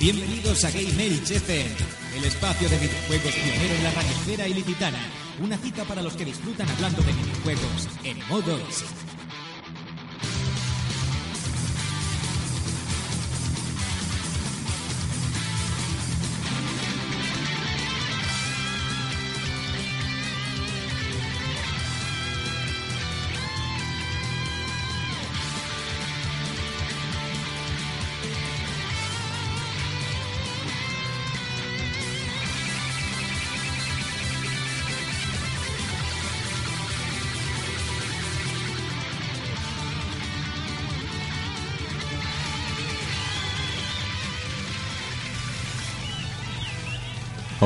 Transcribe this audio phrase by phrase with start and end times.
[0.00, 4.98] Bienvenidos a Game el espacio de videojuegos pionero en la radiosfera ilicitana.
[5.42, 8.56] Una cita para los que disfrutan hablando de videojuegos en modo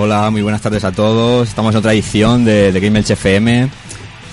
[0.05, 1.49] Hola, muy buenas tardes a todos.
[1.49, 3.71] Estamos en otra edición de, de Game Elch FM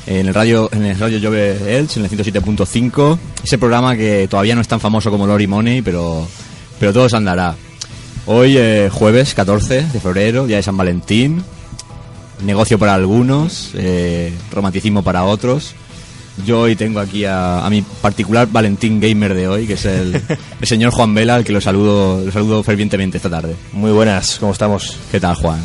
[0.08, 3.20] en el radio en el radio Jove Elch en el 107.5.
[3.44, 6.28] Ese programa que todavía no es tan famoso como Lori Money, pero
[6.80, 7.56] pero todo se andará.
[8.26, 11.44] Hoy eh, jueves 14 de febrero, día de San Valentín.
[12.44, 15.76] Negocio para algunos, eh, romanticismo para otros.
[16.46, 20.16] Yo hoy tengo aquí a, a mi particular Valentín Gamer de hoy, que es el,
[20.62, 23.56] el señor Juan Vela, al que lo saludo, lo saludo fervientemente esta tarde.
[23.74, 24.96] Muy buenas, ¿cómo estamos?
[25.12, 25.60] ¿Qué tal, Juan?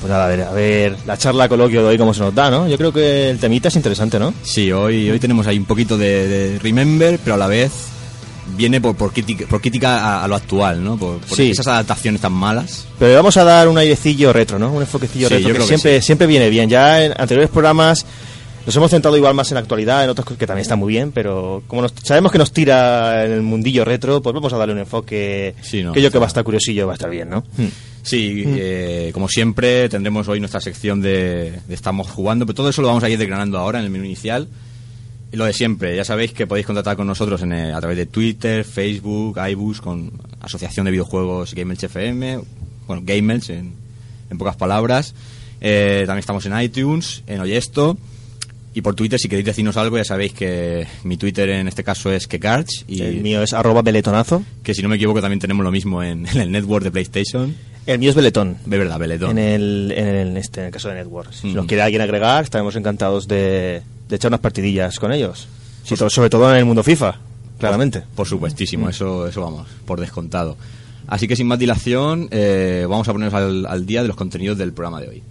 [0.00, 2.50] Pues nada, a ver, a ver, la charla coloquio de hoy cómo se nos da,
[2.50, 2.68] ¿no?
[2.68, 4.34] Yo creo que el temita es interesante, ¿no?
[4.42, 7.70] Sí, hoy, hoy tenemos ahí un poquito de, de Remember, pero a la vez
[8.56, 10.96] viene por, por crítica, por crítica a, a lo actual, ¿no?
[10.96, 11.50] Por, por Sí.
[11.52, 12.86] esas adaptaciones tan malas.
[12.98, 14.72] Pero vamos a dar un airecillo retro, ¿no?
[14.72, 16.06] Un enfoquecillo Sí, yo retro que que siempre, sí.
[16.06, 16.68] siempre viene bien.
[16.68, 18.04] Ya en anteriores programas
[18.66, 20.92] nos hemos centrado igual más en la actualidad, en otras cosas que también están muy
[20.92, 24.56] bien, pero como nos- sabemos que nos tira en el mundillo retro, pues vamos a
[24.56, 27.10] darle un enfoque Sí, no, que yo que va a estar curiosillo, va a estar
[27.10, 27.44] bien, ¿no?
[28.02, 32.82] Sí, eh, como siempre tendremos hoy nuestra sección de, de Estamos jugando, pero todo eso
[32.82, 34.48] lo vamos a ir desgranando ahora en el menú inicial.
[35.32, 37.96] Y lo de siempre, ya sabéis que podéis contactar con nosotros en, eh, a través
[37.96, 42.40] de Twitter, Facebook, iBooks, con Asociación de Videojuegos Gamelch FM,
[42.86, 43.72] bueno, Gamelch en,
[44.30, 45.14] en pocas palabras.
[45.60, 47.96] Eh, también estamos en iTunes, en Oyesto.
[48.74, 52.10] Y por Twitter, si queréis decirnos algo, ya sabéis que mi Twitter en este caso
[52.10, 52.84] es Kekarch.
[52.88, 54.42] Y El mío es arroba beletonazo.
[54.62, 57.54] que si no me equivoco también tenemos lo mismo en, en el network de PlayStation.
[57.84, 58.56] El mío es beletón.
[58.64, 59.36] De verdad, Beletón.
[59.36, 61.32] En el, en el, este, en el caso de Network.
[61.32, 61.54] Si Mm.
[61.54, 65.48] nos quiere alguien agregar, estaremos encantados de, de echar unas partidillas con ellos.
[65.84, 67.18] Sí, to- sobre todo en el mundo FIFA,
[67.58, 68.04] claramente.
[68.14, 70.56] Por supuestísimo, eso, eso vamos, por descontado.
[71.08, 74.56] Así que sin más dilación, eh, vamos a ponernos al, al día de los contenidos
[74.56, 75.22] del programa de hoy.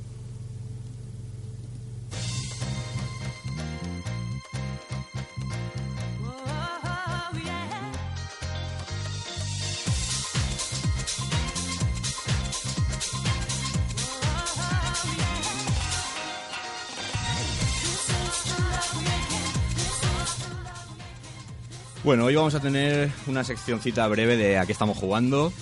[22.03, 25.53] Bueno, hoy vamos a tener una seccioncita breve de a qué estamos jugando.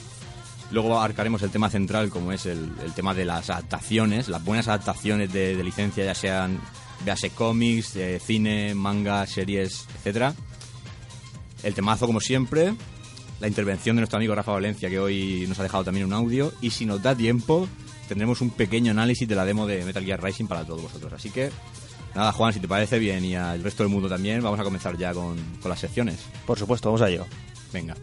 [0.71, 5.33] Luego abarcaremos el tema central, como es el, tema de las adaptaciones, las buenas adaptaciones
[5.33, 6.61] de, de licencia, ya sean,
[7.03, 10.33] véase cómics, eh, cine, manga, series, etcétera.
[11.61, 12.73] El temazo, como siempre.
[13.41, 16.53] La intervención de nuestro amigo Rafa Valencia, que hoy nos ha dejado también un audio.
[16.61, 17.67] Y si nos da tiempo,
[18.07, 21.11] tendremos un pequeño análisis de la demo de Metal Gear Rising para todos vosotros.
[21.11, 21.51] Así que,
[22.15, 24.97] nada, Juan, si te parece bien y al resto del mundo también, vamos a comenzar
[24.97, 26.19] ya con, con las secciones.
[26.45, 27.25] Por supuesto, vamos a ello.
[27.71, 27.95] Venga.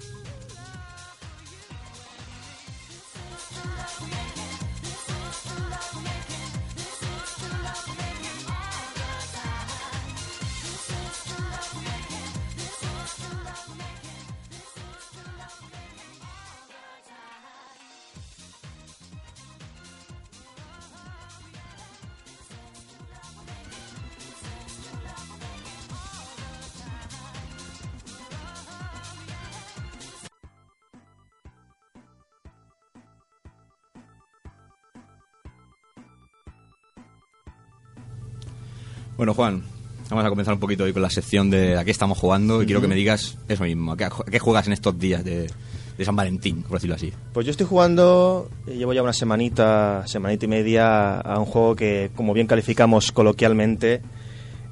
[39.16, 39.62] Bueno, Juan,
[40.10, 42.66] vamos a comenzar un poquito hoy con la sección de a qué estamos jugando y
[42.66, 45.50] quiero que me digas eso mismo, a qué, a qué juegas en estos días de,
[45.96, 47.12] de San Valentín, por decirlo así.
[47.32, 51.74] Pues yo estoy jugando, eh, llevo ya una semanita, semanita y media, a un juego
[51.74, 54.02] que, como bien calificamos coloquialmente,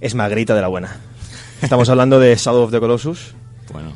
[0.01, 1.01] es magrita de la buena.
[1.63, 3.35] Estamos hablando de Shadow of the Colossus,
[3.73, 3.93] Bueno,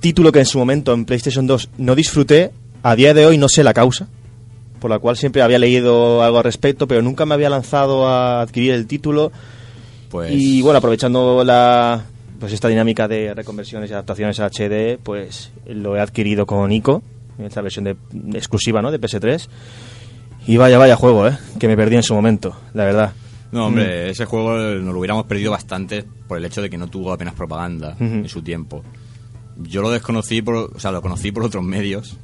[0.00, 2.52] título que en su momento en PlayStation 2 no disfruté,
[2.82, 4.08] a día de hoy no sé la causa,
[4.80, 8.40] por la cual siempre había leído algo al respecto, pero nunca me había lanzado a
[8.40, 9.30] adquirir el título.
[10.14, 12.04] Pues Y bueno, aprovechando la
[12.38, 17.02] pues esta dinámica de reconversiones y adaptaciones a HD, pues lo he adquirido con ICO,
[17.40, 17.96] esta versión de,
[18.32, 18.92] exclusiva ¿no?
[18.92, 19.48] de PS3.
[20.46, 21.36] Y vaya, vaya juego, ¿eh?
[21.58, 23.12] que me perdí en su momento, la verdad.
[23.50, 26.86] No, hombre, ese juego nos lo hubiéramos perdido bastante por el hecho de que no
[26.86, 28.84] tuvo apenas propaganda en su tiempo.
[29.56, 32.16] Yo lo desconocí, por, o sea, lo conocí por otros medios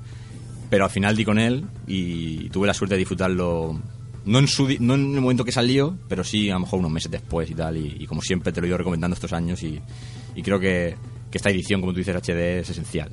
[0.71, 3.79] pero al final di con él y tuve la suerte de disfrutarlo
[4.25, 6.91] no en, su, no en el momento que salió, pero sí a lo mejor unos
[6.91, 7.77] meses después y tal.
[7.77, 9.81] Y, como siempre te lo he ido recomendando estos años y,
[10.43, 10.95] creo que,
[11.33, 13.11] esta edición, como tú dices, HD es esencial.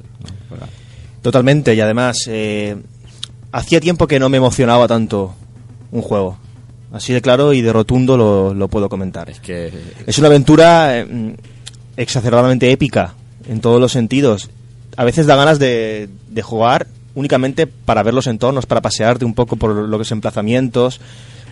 [1.22, 2.76] Totalmente, y además eh,
[3.52, 5.36] hacía tiempo que no me emocionaba tanto
[5.92, 6.38] un juego.
[6.92, 8.18] Así de claro y de rotundo
[8.54, 9.30] lo, puedo comentar.
[9.30, 9.72] Es que
[10.06, 11.36] es una aventura eh,
[11.96, 13.14] exacerbadamente épica
[13.48, 14.50] en todos los sentidos.
[14.96, 19.34] A veces da ganas de, de jugar únicamente para ver los entornos, para pasearte un
[19.34, 21.02] poco por lo que es emplazamientos.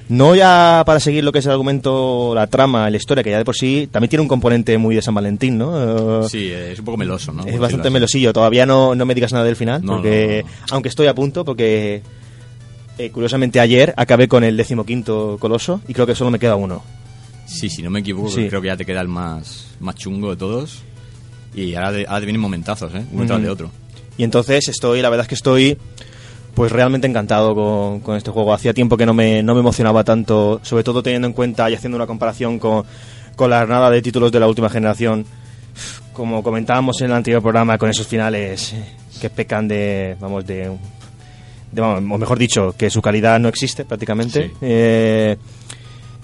[0.08, 3.40] No ya para seguir lo que es el argumento, la trama, la historia, que ya
[3.40, 6.22] de por sí también tiene un componente muy de San Valentín, ¿no?
[6.24, 7.44] Eh, sí, es un poco meloso, ¿no?
[7.48, 8.32] Es bastante melosillo.
[8.32, 12.04] Todavía no, no me digas nada del final, porque aunque estoy a punto, porque
[13.00, 16.84] eh, curiosamente ayer acabé con el decimoquinto coloso y creo que solo me queda uno.
[17.48, 20.38] Sí, si no me equivoco, creo que ya te queda el más, más chungo de
[20.38, 20.84] todos.
[21.56, 23.04] Y ahora, de, ahora te vienen momentazos, ¿eh?
[23.12, 23.72] Uno tras de otro.
[24.18, 25.78] Y entonces estoy, la verdad es que estoy
[26.54, 27.54] pues realmente encantado
[28.02, 28.54] con, este juego.
[28.54, 31.74] Hacía tiempo que no me, no me emocionaba tanto, sobre todo teniendo en cuenta y
[31.74, 32.86] haciendo una comparación con,
[33.36, 35.26] con la nada de títulos de la última generación.
[36.14, 38.74] Como comentábamos en el anterior programa, con esos finales
[39.20, 40.72] que pecan de, vamos, de,
[41.78, 44.52] o mejor dicho, que su calidad no existe prácticamente.
[44.62, 45.36] Eh,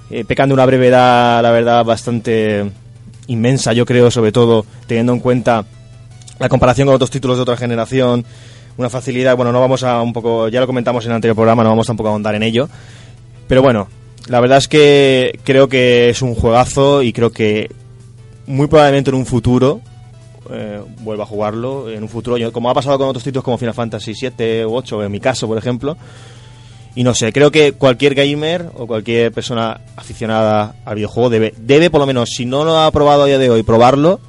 [0.09, 2.71] eh, pecan de una brevedad, la verdad, bastante
[3.27, 5.65] inmensa, yo creo, sobre todo teniendo en cuenta
[6.41, 8.25] la comparación con otros títulos de otra generación,
[8.75, 11.61] una facilidad, bueno, no vamos a un poco, ya lo comentamos en el anterior programa,
[11.61, 12.67] no vamos tampoco a ahondar en ello,
[13.47, 13.87] pero bueno,
[14.27, 17.69] la verdad es que creo que es un juegazo y creo que
[18.47, 19.81] muy probablemente en un futuro
[20.49, 23.75] eh, vuelva a jugarlo, en un futuro, como ha pasado con otros títulos como Final
[23.75, 25.95] Fantasy 7 u 8, en mi caso, por ejemplo,
[26.95, 31.91] y no sé, creo que cualquier gamer o cualquier persona aficionada al videojuego debe, debe
[31.91, 34.19] por lo menos, si no lo ha probado a día de hoy, probarlo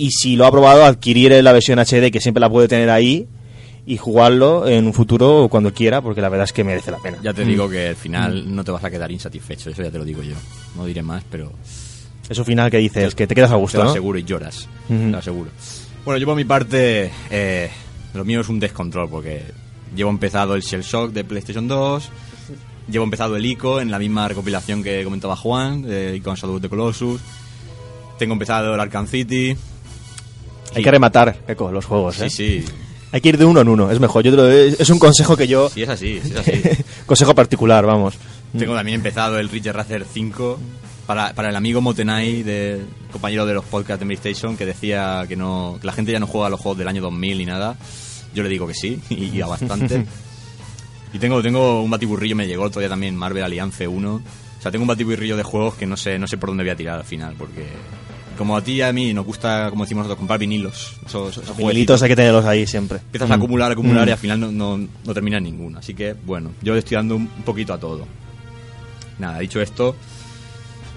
[0.00, 3.28] y si lo ha probado adquirir la versión HD que siempre la puede tener ahí
[3.84, 7.18] y jugarlo en un futuro cuando quiera porque la verdad es que merece la pena.
[7.22, 8.54] Ya te digo que al final mm.
[8.54, 10.36] no te vas a quedar insatisfecho, eso ya te lo digo yo.
[10.74, 11.52] No diré más, pero
[12.28, 14.94] eso final que dices, que te quedas a gusto, te lo aseguro y lloras, te
[14.94, 15.50] lo aseguro.
[16.04, 17.70] Bueno, yo por mi parte eh,
[18.14, 19.42] lo mío es un descontrol porque
[19.94, 22.08] llevo empezado el Shell Shock de PlayStation 2,
[22.90, 26.62] llevo empezado el ICO en la misma recopilación que comentaba Juan, de Ico Shadow of
[26.62, 27.20] the Colossus.
[28.18, 29.56] Tengo empezado el Arkham City,
[30.74, 32.30] hay que rematar, Eco, los juegos, ¿eh?
[32.30, 32.72] Sí, sí.
[33.12, 34.22] Hay que ir de uno en uno, es mejor.
[34.22, 35.68] Yo es un consejo que yo...
[35.68, 36.62] Sí, es así, es así.
[37.06, 38.14] consejo particular, vamos.
[38.56, 40.58] Tengo también empezado el Ridge Racer 5
[41.06, 42.80] para, para el amigo Motenai, de,
[43.10, 46.28] compañero de los podcasts de PlayStation, que decía que, no, que la gente ya no
[46.28, 47.76] juega a los juegos del año 2000 ni nada.
[48.32, 50.06] Yo le digo que sí, y, a bastante.
[51.12, 54.14] y tengo, tengo un batiburrillo, me llegó todavía también Marvel Alliance 1.
[54.14, 56.70] O sea, tengo un batiburrillo de juegos que no sé, no sé por dónde voy
[56.70, 57.66] a tirar al final, porque
[58.40, 60.94] como a ti y a mí nos gusta, como decimos nosotros, comprar vinilos.
[61.04, 62.96] Esos, Vinilitos hay que tenerlos ahí siempre.
[62.96, 64.14] Empiezas a acumular, acumular y mm.
[64.14, 65.78] al final no, no, no termina ninguno.
[65.78, 68.06] Así que, bueno, yo le estoy dando un, poquito a todo.
[69.18, 69.94] Nada, dicho esto,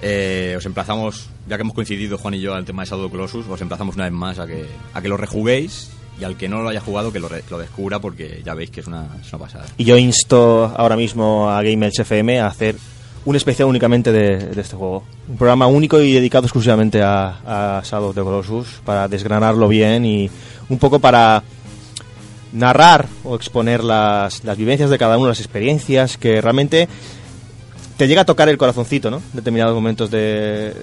[0.02, 3.46] eh, os emplazamos, ya que hemos coincidido Juan y yo al tema de Shadow Colossus,
[3.46, 6.62] os emplazamos una vez más a que, a que lo rejuguéis y al que no
[6.62, 9.44] lo haya jugado que lo, lo descubra porque ya veis que es una, es una
[9.44, 9.66] pasada.
[9.78, 12.78] Y yo insto ahora mismo a Gamers FM a hacer
[13.26, 15.04] un especial únicamente de, este juego.
[15.28, 20.06] Un programa único y dedicado exclusivamente a, a Shadow of the Colossus para desgranarlo bien
[20.06, 20.30] y
[20.70, 21.44] un poco para
[22.52, 26.88] narrar o exponer las, las vivencias de cada uno, las experiencias que realmente
[27.98, 29.22] te llega a tocar el corazoncito, ¿no?
[29.34, 30.74] Determinados momentos de,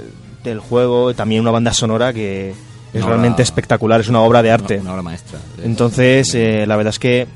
[0.43, 2.55] del juego, también una banda sonora que
[2.93, 4.79] es realmente espectacular, es una obra de arte.
[4.79, 5.39] Una, obra maestra.
[5.63, 7.27] Entonces, eh, la verdad es que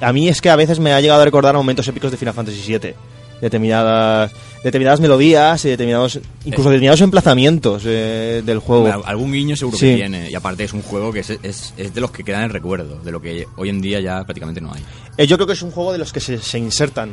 [0.00, 2.34] a mí es que a veces me ha llegado a recordar momentos épicos de Final
[2.34, 2.94] Fantasy VII
[3.40, 9.02] determinadas determinadas melodías y determinados incluso determinados emplazamientos eh, del juego.
[9.04, 12.10] algún guiño seguro que tiene y aparte es un juego que es, es, de los
[12.10, 14.82] que quedan en recuerdo, de lo que hoy en día ya prácticamente no hay.
[15.16, 17.12] Eh, yo creo que es un juego de los que se, se insertan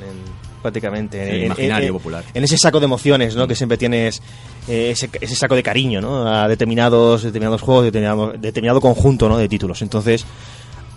[0.62, 2.24] prácticamente en, imaginario popular.
[2.34, 3.48] En ese saco de emociones, ¿no?
[3.48, 4.22] Que siempre tienes
[4.68, 6.28] eh, ese, ese, saco de cariño, ¿no?
[6.28, 9.38] A determinados determinados juegos, determinado, determinado conjunto, ¿no?
[9.38, 9.84] De títulos.
[9.84, 10.26] Entonces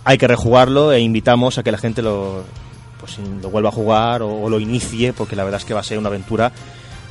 [0.03, 2.43] hay que rejugarlo e invitamos a que la gente lo
[3.15, 5.83] pues lo vuelva a jugar o, lo inicie, porque la verdad es que va a
[5.83, 6.51] ser una aventura,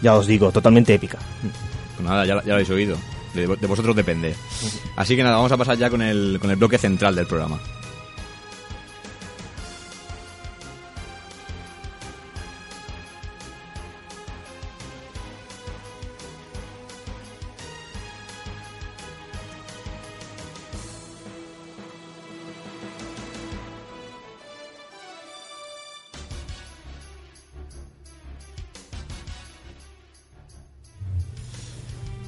[0.03, 1.19] ya os digo, totalmente épica.
[1.97, 2.97] Pues nada, ya, lo habéis oído.
[3.35, 4.35] De, de, vosotros depende.
[4.97, 7.61] Así que nada, vamos a pasar ya con el, con el bloque central del programa.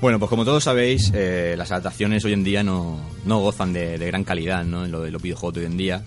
[0.01, 3.99] Bueno, pues como todos sabéis, eh, las adaptaciones hoy en día no, no gozan de,
[3.99, 4.87] gran calidad ¿no?
[4.87, 6.03] en, lo, de los videojuegos de hoy en día.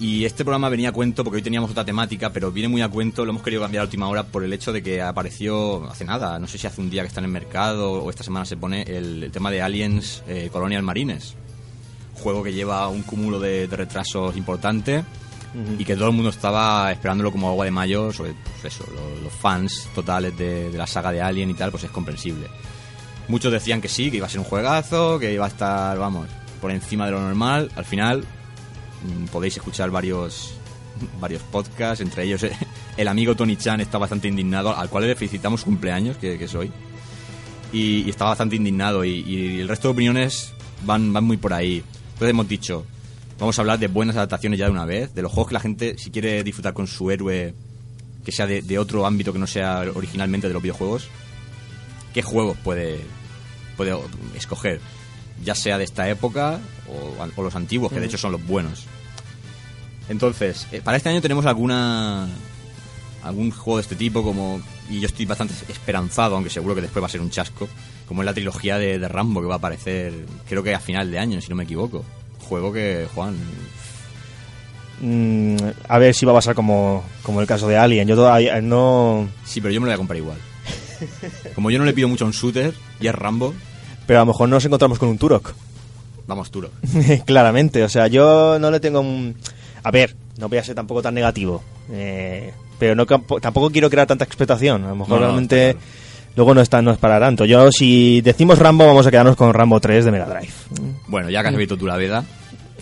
[0.00, 2.88] Y este programa venía a cuento porque hoy teníamos otra temática, pero viene muy a
[2.88, 6.04] cuento, lo hemos querido cambiar a última hora por el hecho de que apareció hace
[6.04, 8.44] nada, no sé si hace un día que está en el mercado o esta semana
[8.46, 11.34] se pone el, el tema de Aliens eh, Colonial Marines.
[12.14, 15.04] Juego que lleva un cúmulo de, de retrasos importante
[15.78, 19.22] y que todo el mundo estaba esperándolo como agua de mayo, sobre pues eso, lo-
[19.22, 22.48] los, fans totales de, de la saga de Alien y tal, pues es comprensible.
[23.28, 26.28] Muchos decían que sí, que iba a ser un juegazo, que iba a estar, vamos,
[26.60, 27.70] por encima de lo normal.
[27.76, 30.54] Al final mm, podéis escuchar varios
[31.20, 32.52] varios podcasts, entre ellos eh,
[32.96, 36.54] el amigo Tony Chan está bastante indignado, al cual le felicitamos cumpleaños, que, que es
[36.54, 36.70] hoy.
[37.72, 40.52] Y, y está bastante indignado y, y el resto de opiniones
[40.84, 41.82] van, van muy por ahí.
[42.12, 42.86] Entonces hemos dicho,
[43.38, 45.60] vamos a hablar de buenas adaptaciones ya de una vez, de los juegos que la
[45.60, 47.54] gente, si quiere disfrutar con su héroe,
[48.24, 51.08] que sea de, de otro ámbito que no sea originalmente de los videojuegos,
[52.14, 53.00] ¿qué juegos puede,
[53.76, 53.94] puede
[54.34, 54.80] escoger?
[55.44, 58.86] Ya sea de esta época o, o los antiguos, que de hecho son los buenos.
[60.08, 62.28] Entonces, eh, para este año tenemos alguna
[63.22, 67.02] algún juego de este tipo como y yo estoy bastante esperanzado, aunque seguro que después
[67.02, 67.68] va a ser un chasco,
[68.06, 71.10] como es la trilogía de, de Rambo que va a aparecer, creo que a final
[71.10, 72.04] de año, si no me equivoco.
[72.38, 73.36] Juego que, Juan,
[75.00, 75.56] Mm,
[75.88, 78.08] a ver si va a pasar como, como el caso de Alien.
[78.08, 79.28] Yo todavía no...
[79.44, 80.38] sí, pero yo me lo voy a comprar igual.
[81.54, 83.54] Como yo no le pido mucho a un shooter y es Rambo,
[84.06, 85.52] Pero a lo mejor nos encontramos con un Turok.
[86.26, 86.70] vamos Turo.
[87.26, 89.34] Claramente, o sea, yo no le tengo un...
[89.82, 91.62] A ver, no voy a ser tampoco tan negativo.
[91.90, 94.84] eh, pero no tampoco quiero crear tanta expectación.
[94.84, 95.76] A lo mejor No, no, realmente
[96.34, 97.44] luego no, está, no es para tanto.
[97.44, 100.52] Yo, si decimos Rambo, vamos a quedarnos con Rambo 3 de Mega Drive.
[101.06, 102.24] Bueno, ya que has visto tú la veda,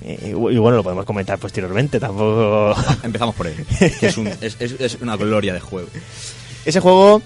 [0.00, 2.00] Eh, y bueno, lo podemos comentar posteriormente.
[2.00, 2.74] Tampoco...
[3.02, 3.54] empezamos por él.
[4.00, 5.88] Que es, un- es una gloria de juego.
[6.64, 7.20] Ese juego,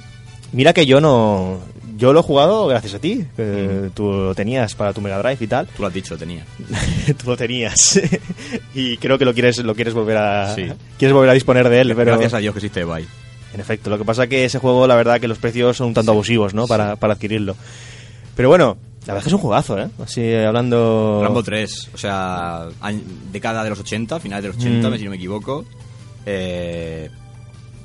[0.56, 1.58] mira que yo no...
[1.96, 3.25] Yo lo he jugado gracias a ti.
[3.36, 5.66] que Tú lo tenías para tu Mega Drive y tal.
[5.66, 6.44] Tú lo has dicho, tenía.
[7.22, 7.98] tú lo tenías.
[8.75, 10.54] y creo que lo quieres, lo quieres volver a...
[10.54, 10.66] Sí.
[10.98, 12.12] Quieres volver a disponer de él, pero...
[12.12, 13.06] Gracias a Dios que existe Bye.
[13.54, 15.94] En efecto, lo que pasa que ese juego, la verdad, que los precios son un
[15.94, 16.66] tanto abusivos, ¿no?
[16.66, 17.56] Para, para adquirirlo.
[18.34, 19.88] Pero bueno, la verdad es que es un juegazo, ¿eh?
[20.04, 21.20] Así hablando...
[21.22, 22.66] Rambo 3, o sea,
[23.32, 24.98] década de los 80, finales de los 80, Mm.
[24.98, 25.64] si no me equivoco.
[26.26, 27.08] Eh,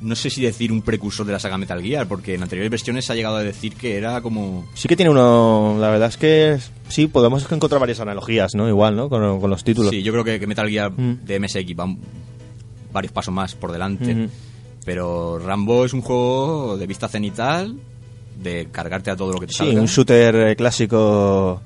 [0.02, 3.06] no sé si decir un precursor de la saga Metal Gear, porque en anteriores versiones
[3.06, 4.66] se ha llegado a decir que era como...
[4.74, 5.78] Sí que tiene uno...
[5.80, 6.58] La verdad es que
[6.90, 8.68] sí, podemos encontrar varias analogías, ¿no?
[8.68, 9.10] Igual, ¿no?
[9.10, 9.92] Con, con los títulos.
[9.92, 11.20] Sí, yo creo que, que Metal Gear Mm.
[11.26, 11.96] de MSX va
[12.92, 14.28] varios pasos más por delante.
[14.84, 17.78] Pero Rambo es un juego de vista cenital,
[18.42, 19.80] de cargarte a todo lo que te Sí, salga.
[19.82, 21.62] un shooter eh, clásico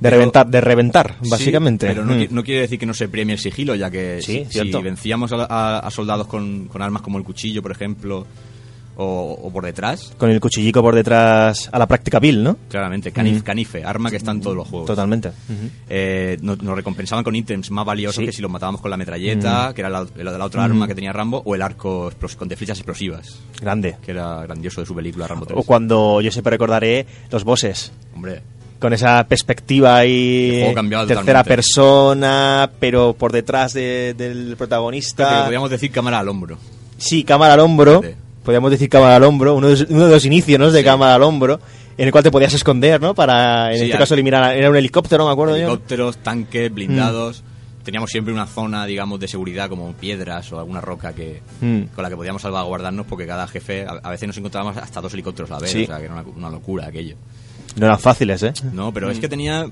[0.00, 1.86] Pero- reventar, de reventar, Sí, básicamente.
[1.86, 2.26] pero no, Mm.
[2.30, 5.44] no quiere decir que no se premie el sigilo, ya que Sí, si, vencíamos a,
[5.44, 8.26] a- a soldados con, con armas como el cuchillo, por ejemplo,
[8.96, 12.56] o, o por detrás, Con el cuchillico por detrás a la práctica Bill, ¿no?
[12.68, 13.42] claramente, canif- Mm.
[13.42, 14.86] canife, arma que está en todos los juegos.
[14.88, 15.30] Totalmente.
[15.88, 18.26] Eh, nos, nos recompensaban con ítems más valiosos Sí.
[18.26, 20.64] que si los matábamos con la metralleta, que era la, la- la otra Mm.
[20.64, 23.96] arma que tenía Rambo, o el arco con de flechas explosivas, Grande.
[24.04, 25.58] que era grandioso de su película Rambo 3.
[25.58, 27.92] O cuando yo siempre recordaré los bosses.
[28.14, 28.42] Hombre,
[28.80, 30.02] con esa perspectiva
[30.74, 31.48] cambiaba tercera totalmente.
[31.56, 35.42] persona, pero por detrás de- del pero protagonista.
[35.42, 36.58] podríamos decir cámara al hombro.
[36.98, 38.00] Sí, cámara al hombro.
[38.02, 38.10] Sí.
[38.44, 40.70] Podríamos decir cámara al hombro, uno de, uno de los inicios ¿no?
[40.70, 40.84] de Sí.
[40.84, 41.60] cámara al hombro,
[41.98, 43.14] en el cual te podías esconder, ¿no?
[43.14, 44.56] Para, en Sí, este caso, eliminar.
[44.56, 45.64] Era un helicóptero, me acuerdo yo.
[45.64, 47.42] Helicópteros, tanques, blindados.
[47.42, 47.84] Mm.
[47.84, 51.94] Teníamos siempre una zona, digamos, de seguridad como piedras o alguna roca que Mm.
[51.94, 55.12] con la que podíamos salvaguardarnos porque cada jefe, a, a veces nos encontrábamos hasta dos
[55.14, 57.16] helicópteros a la vez, o sea, que era una, una locura aquello.
[57.76, 58.52] No eran fáciles, ¿eh?
[58.72, 59.20] No, pero es Mm.
[59.20, 59.66] que tenía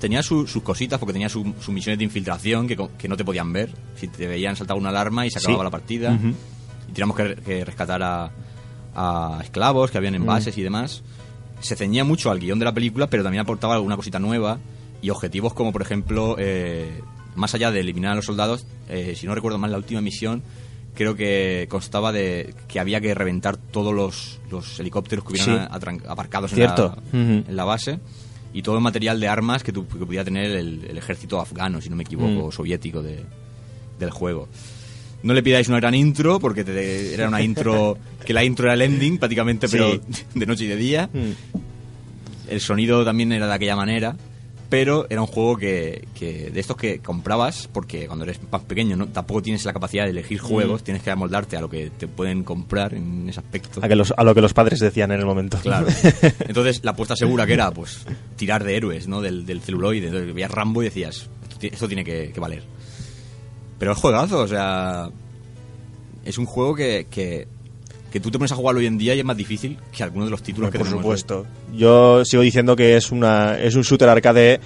[0.00, 3.16] tenía su- sus cositas porque tenía su- sus misiones de infiltración que, co- que no
[3.16, 3.70] te podían ver.
[3.96, 5.64] Si te veían saltaba una alarma y se acababa Sí.
[5.64, 6.18] la partida.
[6.88, 8.30] Y teníamos que, que rescatar a,
[8.94, 10.26] a esclavos que habían en Mm.
[10.26, 11.02] bases y demás.
[11.60, 14.58] Se ceñía mucho al guion de la película, pero también aportaba alguna cosita nueva
[15.00, 17.00] y objetivos como, por ejemplo, eh,
[17.34, 20.42] más allá de eliminar a los soldados, eh, si no recuerdo mal, la última misión
[20.94, 26.02] creo que constaba de que había que reventar todos los, los helicópteros que hubieran Sí.
[26.08, 26.96] aparcados en Cierto.
[27.12, 27.44] la, Ujú.
[27.48, 27.98] en la base
[28.52, 31.80] y todo el material de armas que, tu- que pudiera tener el, el ejército afgano,
[31.80, 33.24] si no me equivoco, o soviético de-
[33.98, 34.48] del juego.
[35.24, 38.74] No le pidáis una gran intro, porque te- era una intro que la intro era
[38.74, 39.72] el ending prácticamente, Sí.
[39.76, 40.00] pero
[40.34, 41.08] de noche y de día.
[41.12, 42.50] Mm.
[42.50, 44.16] El sonido también era de aquella manera,
[44.68, 48.96] pero era un juego que, que de estos que comprabas, porque cuando eres más pequeño
[48.96, 49.06] ¿no?
[49.08, 52.42] tampoco tienes la capacidad de elegir juegos, tienes que amoldarte a lo que te pueden
[52.42, 53.80] comprar en ese aspecto.
[53.84, 55.58] A, que los- a lo que los padres decían en el momento.
[55.62, 55.86] Claro.
[56.48, 58.04] Entonces, la apuesta segura que era, pues,
[58.36, 59.20] tirar de héroes, ¿no?
[59.20, 60.06] Del, del celuloide.
[60.08, 61.28] Entonces, veías Rambo y decías,
[61.60, 62.64] esto tiene que, que valer.
[63.78, 65.08] Pero es juegazo, o sea...
[66.24, 67.46] Es un juego que, que,
[68.14, 70.28] que tú te pones a jugarlo hoy en día y es más difícil que algunos
[70.28, 71.44] de los títulos que por supuesto.
[71.74, 74.60] Yo sigo diciendo que es una es un shooter arcade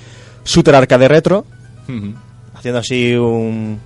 [0.45, 1.47] shooter arcade retro,
[2.55, 3.81] haciendo así un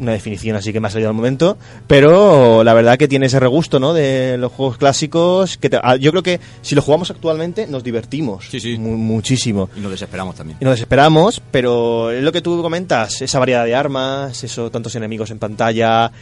[0.00, 3.38] una definición así que me ha salido al momento, pero la verdad que tiene ese
[3.40, 3.92] regusto, ¿no?
[3.92, 7.82] De los juegos clásicos, que te- ah, yo creo que si lo jugamos actualmente nos
[7.82, 8.78] divertimos Sí, sí.
[8.78, 9.68] mu- muchísimo.
[9.76, 10.56] Y nos desesperamos también.
[10.60, 14.94] Y nos desesperamos, pero es lo que tú comentas, esa variedad de armas, eso, tantos
[14.94, 16.12] enemigos en pantalla,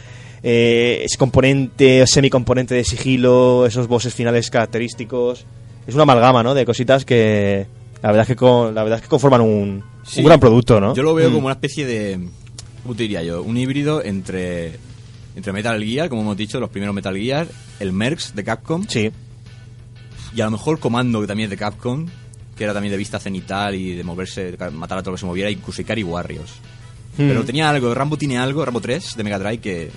[0.43, 5.45] eh, ese componente, semicomponente de sigilo, esos bosses finales característicos.
[5.87, 6.53] Es una amalgama, ¿no?
[6.53, 7.65] De cositas que
[8.03, 10.19] la verdad es que, con- la verdad es que conforman un, Sí.
[10.19, 10.93] un gran producto, ¿no?
[10.95, 11.33] Yo lo veo Mm.
[11.33, 12.19] como una especie de.
[12.83, 13.41] ¿Cómo te diría yo?
[13.43, 14.75] Un híbrido entre.
[15.35, 17.47] Entre Metal Gear, como hemos dicho, los primeros Metal Gear,
[17.79, 19.11] el Mercs de Capcom Sí,
[20.35, 22.07] y a lo mejor Comando, que también es de Capcom,
[22.55, 25.19] que era también de vista cenital y de moverse, de matar a todo lo que
[25.21, 26.51] se moviera, incluso Ikari Warriors.
[27.17, 27.27] Mm.
[27.27, 29.89] Pero tenía algo, Rambo tiene algo, Rambo 3 de Mega Drive, que,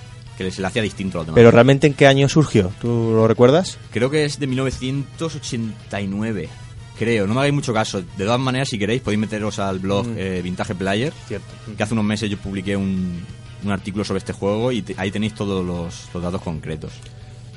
[0.44, 1.36] que se le hacía distinto a los demás.
[1.36, 3.78] pero realmente en qué año surgió, ¿tú lo recuerdas?
[3.90, 6.48] Creo que es de 1989.
[6.98, 8.02] Creo, no me hagáis mucho caso.
[8.02, 10.14] De todas maneras, si queréis, podéis meteros al blog Mm.
[10.18, 11.46] eh, Vintage Player, Cierto.
[11.76, 13.24] que hace unos meses yo publiqué un,
[13.64, 16.92] un artículo sobre este juego y te- ahí tenéis todos los, los datos concretos.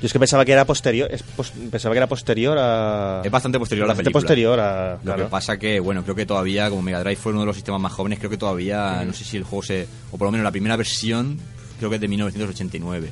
[0.00, 3.20] Yo es que pensaba que era posterior, es pos- pensaba que era posterior a...
[3.24, 4.22] Es bastante posterior a la bastante película.
[4.22, 4.92] posterior a...
[4.94, 5.24] Lo claro.
[5.24, 7.80] que pasa que, bueno, creo que todavía, como Mega Drive fue uno de los sistemas
[7.82, 9.86] más jóvenes, creo que todavía, no sé si el juego se...
[10.10, 11.38] O por lo menos la primera versión,
[11.78, 13.10] creo que es de 1989.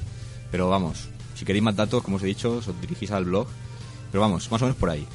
[0.50, 3.46] Pero vamos, si queréis más datos, como os he dicho, os dirigís al blog.
[4.10, 5.06] Pero vamos, más o menos por ahí.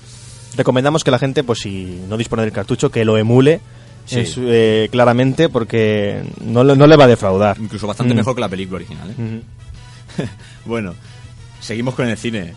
[0.56, 3.60] Recomendamos que la gente, pues si no dispone del cartucho, que lo emule
[4.06, 4.20] Sí.
[4.20, 7.58] en su- eh, claramente porque no, no le va a defraudar.
[7.60, 8.18] Incluso bastante Mm.
[8.18, 9.13] mejor que la película original, ¿eh?
[9.18, 9.44] Ujú.
[10.66, 10.96] Bueno,
[11.60, 12.54] seguimos con el cine.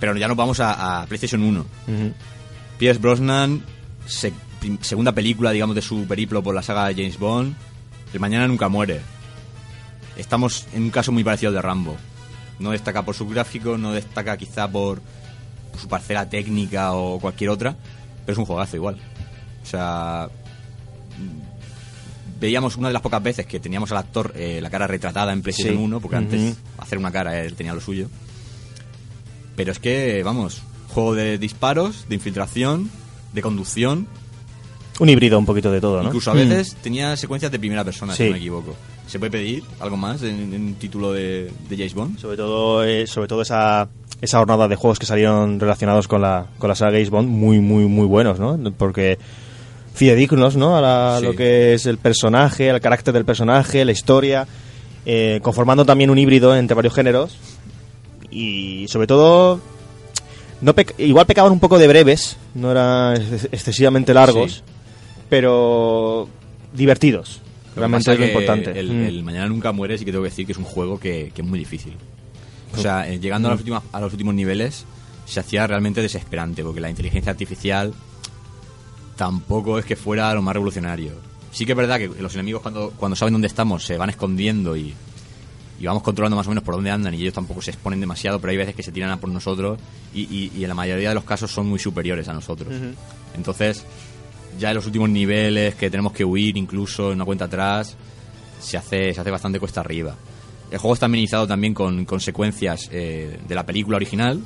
[0.00, 1.60] Pero ya nos vamos a, a PlayStation 1.
[1.60, 2.12] Ujú.
[2.78, 3.62] Pierce Brosnan,
[4.06, 4.32] se-
[4.82, 7.54] segunda película, digamos, de su periplo por la saga de James Bond.
[8.12, 9.00] El Mañana Nunca Muere.
[10.16, 11.96] Estamos en un caso muy parecido al de Rambo.
[12.58, 15.00] No destaca por su gráfico, no destaca quizá por,
[15.72, 17.76] por su parcela técnica o cualquier otra,
[18.24, 18.96] pero es un juegazo igual.
[19.62, 20.28] O sea,
[21.18, 25.32] mm, veíamos una de las pocas veces que teníamos al actor eh, la cara retratada
[25.32, 25.82] en PlayStation Sí.
[25.82, 28.08] 1, porque antes hacer una cara él tenía lo suyo.
[29.54, 32.90] Pero es que, vamos, juego de disparos, de infiltración,
[33.34, 34.06] de conducción.
[34.98, 36.08] Un híbrido un poquito de todo, ¿no?
[36.08, 36.38] Incluso a Mm.
[36.38, 38.22] veces tenía secuencias de primera persona, Sí.
[38.22, 38.74] si no me equivoco.
[39.06, 42.18] ¿Se puede pedir algo más en, en un título de, de James Bond?
[42.18, 43.88] Sobre todo, eh, sobre todo esa,
[44.20, 47.60] esa jornada de juegos que salieron relacionados con la, con la saga James Bond, muy,
[47.60, 48.58] muy, muy buenos, ¿no?
[48.76, 49.18] Porque
[49.94, 50.76] fidedignos, ¿no?
[50.76, 51.24] A la- Sí.
[51.24, 54.46] lo que es el personaje, el carácter del personaje, la historia,
[55.06, 57.36] eh, conformando también un híbrido entre varios géneros
[58.30, 59.60] y sobre todo
[60.60, 64.62] no pec- igual pecaban un poco de breves, no eran ex- excesivamente largos, Sí.
[65.28, 66.28] pero
[66.74, 67.40] divertidos.
[67.76, 68.78] Realmente es lo importante.
[68.78, 69.04] El, Mm.
[69.04, 71.42] el Mañana Nunca Muere sí que tengo que decir que es un juego que, que
[71.42, 71.94] es muy difícil.
[72.74, 73.54] O sea, eh, llegando a, Mm.
[73.54, 74.84] los últimos, a los últimos niveles
[75.26, 77.92] se hacía realmente desesperante porque la inteligencia artificial
[79.16, 81.12] tampoco es que fuera lo más revolucionario.
[81.52, 84.76] Sí que es verdad que los enemigos cuando, cuando saben dónde estamos se van escondiendo
[84.76, 84.94] y,
[85.80, 88.40] y vamos controlando más o menos por dónde andan y ellos tampoco se exponen demasiado,
[88.40, 89.78] pero hay veces que se tiran a por nosotros
[90.14, 92.72] y, y- y en la mayoría de los casos son muy superiores a nosotros.
[93.34, 93.84] Entonces,
[94.58, 97.96] ya en los últimos niveles que tenemos que huir incluso en una cuenta atrás,
[98.60, 100.14] se hace, se hace bastante cuesta arriba.
[100.70, 104.40] El juego está amenizado también con, secuencias eh, de la película original,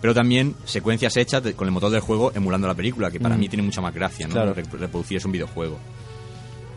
[0.00, 3.36] pero también secuencias hechas de- con el motor del juego emulando la película, que para
[3.36, 4.32] mí tiene mucha más gracia, ¿no?
[4.32, 4.54] Claro.
[4.54, 5.78] Re- Reproducir es un videojuego.